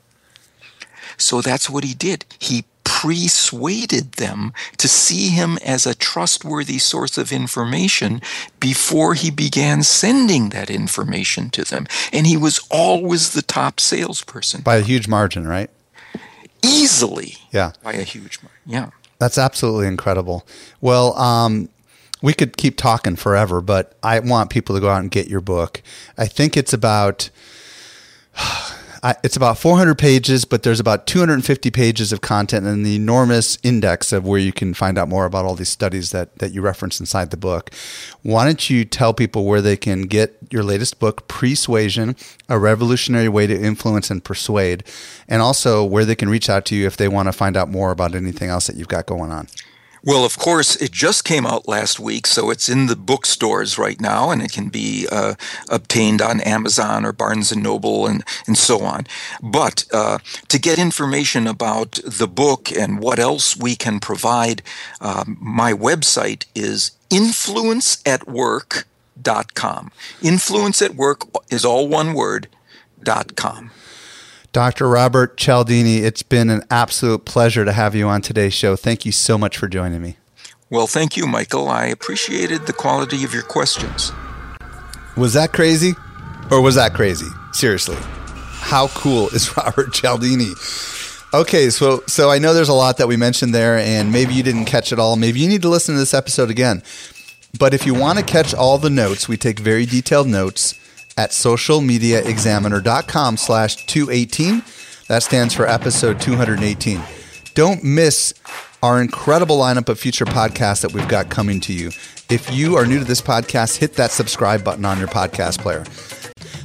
So 1.17 1.41
that's 1.41 1.71
what 1.71 1.85
he 1.85 1.95
did. 1.95 2.27
He 2.39 2.67
persuaded 2.85 4.13
them 4.13 4.53
to 4.77 4.87
see 4.87 5.31
him 5.31 5.57
as 5.65 5.87
a 5.87 5.95
trustworthy 5.95 6.77
source 6.77 7.17
of 7.17 7.33
information 7.33 8.21
before 8.61 9.15
he 9.15 9.31
began 9.31 9.83
sending 9.83 10.51
that 10.51 10.69
information 10.69 11.49
to 11.49 11.65
them. 11.65 11.87
And 12.13 12.27
he 12.27 12.37
was 12.37 12.61
always 12.71 13.33
the 13.33 13.41
top 13.41 13.81
salesperson. 13.81 14.61
By 14.61 14.77
a 14.77 14.83
huge 14.83 15.09
margin, 15.09 15.47
right? 15.49 15.71
Easily 16.65 17.37
yeah. 17.53 17.73
by 17.83 17.93
a 17.93 18.03
huge 18.03 18.41
margin. 18.43 18.61
Yeah. 18.67 18.91
That's 19.19 19.39
absolutely 19.39 19.87
incredible. 19.87 20.47
Well, 20.81 21.17
um, 21.19 21.69
we 22.23 22.33
could 22.33 22.57
keep 22.57 22.77
talking 22.77 23.17
forever, 23.17 23.61
but 23.61 23.97
I 24.03 24.19
want 24.21 24.51
people 24.51 24.75
to 24.75 24.81
go 24.81 24.89
out 24.89 25.01
and 25.01 25.11
get 25.11 25.29
your 25.29 25.41
book. 25.41 25.83
I 26.17 26.27
think 26.27 26.57
it's 26.57 26.73
about 26.73 27.31
I, 29.05 29.15
it's 29.23 29.37
about 29.37 29.59
400 29.59 29.99
pages, 29.99 30.47
but 30.47 30.63
there's 30.63 30.81
about 30.81 31.07
250 31.07 31.71
pages 31.71 32.11
of 32.11 32.23
content 32.23 32.65
and 32.65 32.87
the 32.87 32.97
enormous 32.97 33.59
index 33.63 34.15
of 34.15 34.25
where 34.25 34.41
you 34.41 34.51
can 34.51 34.73
find 34.73 34.97
out 34.97 35.11
more 35.11 35.27
about 35.27 35.45
all 35.45 35.55
these 35.55 35.69
studies 35.69 36.11
that, 36.13 36.39
that 36.39 36.53
you 36.53 36.63
reference 36.63 37.01
inside 37.01 37.31
the 37.31 37.37
book. 37.37 37.71
Why 38.23 38.47
don't 38.47 38.71
you 38.71 38.87
tell 38.87 39.13
people 39.13 39.45
where 39.45 39.61
they 39.61 39.77
can 39.77 40.03
get 40.05 40.39
your 40.49 40.63
latest 40.63 41.01
book, 41.01 41.29
Pre-Suasion, 41.29 42.17
A 42.49 42.59
Revolutionary 42.59 43.29
Way 43.29 43.47
to 43.47 43.55
Influence 43.55 44.11
and 44.11 44.25
Persuade, 44.25 44.85
and 45.29 45.43
also 45.43 45.85
where 45.85 46.07
they 46.07 46.15
can 46.15 46.31
reach 46.31 46.49
out 46.49 46.65
to 46.67 46.75
you 46.75 46.87
if 46.87 46.97
they 46.97 47.07
want 47.07 47.29
to 47.29 47.33
find 47.33 47.59
out 47.59 47.69
more 47.69 47.91
about 47.91 48.15
anything 48.15 48.49
else 48.49 48.69
that 48.69 48.77
you've 48.77 48.89
got 48.89 49.05
going 49.05 49.31
on? 49.31 49.49
Well, 50.07 50.27
of 50.27 50.39
course, 50.39 50.77
it 50.77 50.93
just 50.93 51.25
came 51.25 51.47
out 51.47 51.67
last 51.67 51.99
week, 51.99 52.27
so 52.27 52.51
it's 52.51 52.69
in 52.69 52.89
the 52.89 52.97
bookstores 52.97 53.79
right 53.79 53.99
now, 53.99 54.31
and 54.31 54.43
it 54.43 54.53
can 54.53 54.69
be 54.69 55.09
uh, 55.11 55.33
obtained 55.71 56.21
on 56.21 56.43
Amazon 56.43 57.07
or 57.07 57.13
Barnes 57.13 57.51
and 57.51 57.63
Noble 57.63 58.07
and, 58.07 58.23
and 58.47 58.59
so 58.59 58.83
on. 58.83 59.07
But 59.43 59.87
uh, 59.95 60.19
to 60.49 60.59
get 60.59 60.79
information 60.79 61.47
about 61.47 62.01
the 62.05 62.29
book 62.29 62.71
and 62.71 63.01
what 63.01 63.19
else 63.19 63.57
we 63.57 63.77
can 63.77 63.99
provide, 63.99 64.61
um, 65.01 65.39
my 65.41 65.73
website 65.73 66.45
is 66.55 66.91
influenceatwork.com. 67.09 69.91
Influence 70.23 70.83
at 70.83 70.95
work 70.95 71.27
is 71.51 71.65
all 71.65 71.89
one 71.89 72.13
word, 72.13 72.49
dot 73.03 73.37
com. 73.37 73.71
Dr. 74.55 74.89
Robert 74.89 75.37
Cialdini, 75.37 75.97
it's 75.97 76.23
been 76.23 76.49
an 76.49 76.63
absolute 76.71 77.25
pleasure 77.25 77.65
to 77.65 77.73
have 77.73 77.97
you 77.97 78.07
on 78.07 78.23
today's 78.23 78.55
show. 78.55 78.77
Thank 78.77 79.05
you 79.05 79.11
so 79.11 79.37
much 79.37 79.59
for 79.59 79.67
joining 79.67 80.01
me. 80.01 80.17
Well, 80.71 80.87
thank 80.87 81.17
you, 81.17 81.27
Michael. 81.27 81.69
I 81.69 81.87
appreciated 81.87 82.69
the 82.69 82.73
quality 82.73 83.25
of 83.25 83.35
your 83.35 83.43
questions. 83.43 84.13
Was 85.17 85.33
that 85.33 85.53
crazy? 85.53 85.95
Or 86.53 86.61
was 86.61 86.77
that 86.77 86.95
crazy? 86.95 87.27
Seriously. 87.53 87.97
How 87.99 88.87
cool 88.95 89.27
is 89.31 89.57
Robert 89.57 89.93
Cialdini? 89.93 90.53
Okay, 91.35 91.69
so 91.69 92.05
so 92.07 92.31
I 92.31 92.39
know 92.39 92.55
there's 92.55 92.69
a 92.69 92.75
lot 92.75 92.99
that 92.99 93.09
we 93.09 93.17
mentioned 93.17 93.53
there 93.53 93.77
and 93.77 94.13
maybe 94.13 94.35
you 94.35 94.45
didn't 94.45 94.67
catch 94.67 94.93
it 94.93 95.01
all. 95.01 95.17
Maybe 95.17 95.41
you 95.41 95.49
need 95.49 95.63
to 95.63 95.69
listen 95.69 95.97
to 95.97 95.99
this 95.99 96.15
episode 96.15 96.49
again. 96.49 96.85
But 97.59 97.75
if 97.75 97.85
you 97.85 97.93
want 97.93 98.21
to 98.21 98.25
catch 98.25 98.55
all 98.55 98.79
the 98.79 98.89
notes, 98.89 99.27
we 99.27 99.37
take 99.37 99.59
very 99.59 99.85
detailed 99.85 100.29
notes 100.29 100.79
at 101.17 101.31
socialmediaexaminer.com 101.31 103.37
slash 103.37 103.87
218. 103.87 104.63
That 105.09 105.23
stands 105.23 105.55
for 105.55 105.69
episode 105.69 106.21
218. 106.21 107.01
Don't 107.55 107.85
miss 107.85 108.35
our 108.83 109.01
incredible 109.01 109.59
lineup 109.59 109.89
of 109.89 109.99
future 109.99 110.25
podcasts 110.25 110.83
that 110.83 110.93
we've 110.93 111.09
got 111.09 111.31
coming 111.31 111.61
to 111.61 111.73
you. 111.73 111.91
If 112.31 112.53
you 112.53 112.77
are 112.77 112.87
new 112.87 112.99
to 112.99 113.05
this 113.05 113.21
podcast, 113.21 113.77
hit 113.77 113.95
that 113.95 114.11
subscribe 114.11 114.65
button 114.65 114.85
on 114.85 114.99
your 114.99 115.09
podcast 115.09 115.61
player. 115.61 115.85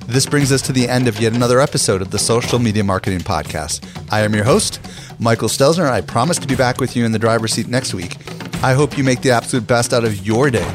This 0.07 0.25
brings 0.25 0.51
us 0.51 0.61
to 0.63 0.71
the 0.71 0.89
end 0.89 1.07
of 1.07 1.19
yet 1.19 1.33
another 1.33 1.59
episode 1.59 2.01
of 2.01 2.11
the 2.11 2.17
Social 2.17 2.57
Media 2.57 2.83
Marketing 2.83 3.19
Podcast. 3.19 3.85
I 4.11 4.21
am 4.21 4.33
your 4.33 4.43
host, 4.43 4.79
Michael 5.19 5.49
Stelzner. 5.49 5.89
I 5.89 6.01
promise 6.01 6.39
to 6.39 6.47
be 6.47 6.55
back 6.55 6.79
with 6.79 6.95
you 6.95 7.05
in 7.05 7.11
the 7.11 7.19
driver's 7.19 7.53
seat 7.53 7.67
next 7.67 7.93
week. 7.93 8.15
I 8.63 8.73
hope 8.73 8.97
you 8.97 9.03
make 9.03 9.21
the 9.21 9.31
absolute 9.31 9.67
best 9.67 9.93
out 9.93 10.03
of 10.03 10.25
your 10.25 10.49
day, 10.49 10.67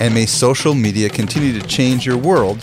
and 0.00 0.12
may 0.12 0.26
social 0.26 0.74
media 0.74 1.08
continue 1.08 1.58
to 1.58 1.66
change 1.66 2.04
your 2.04 2.18
world 2.18 2.62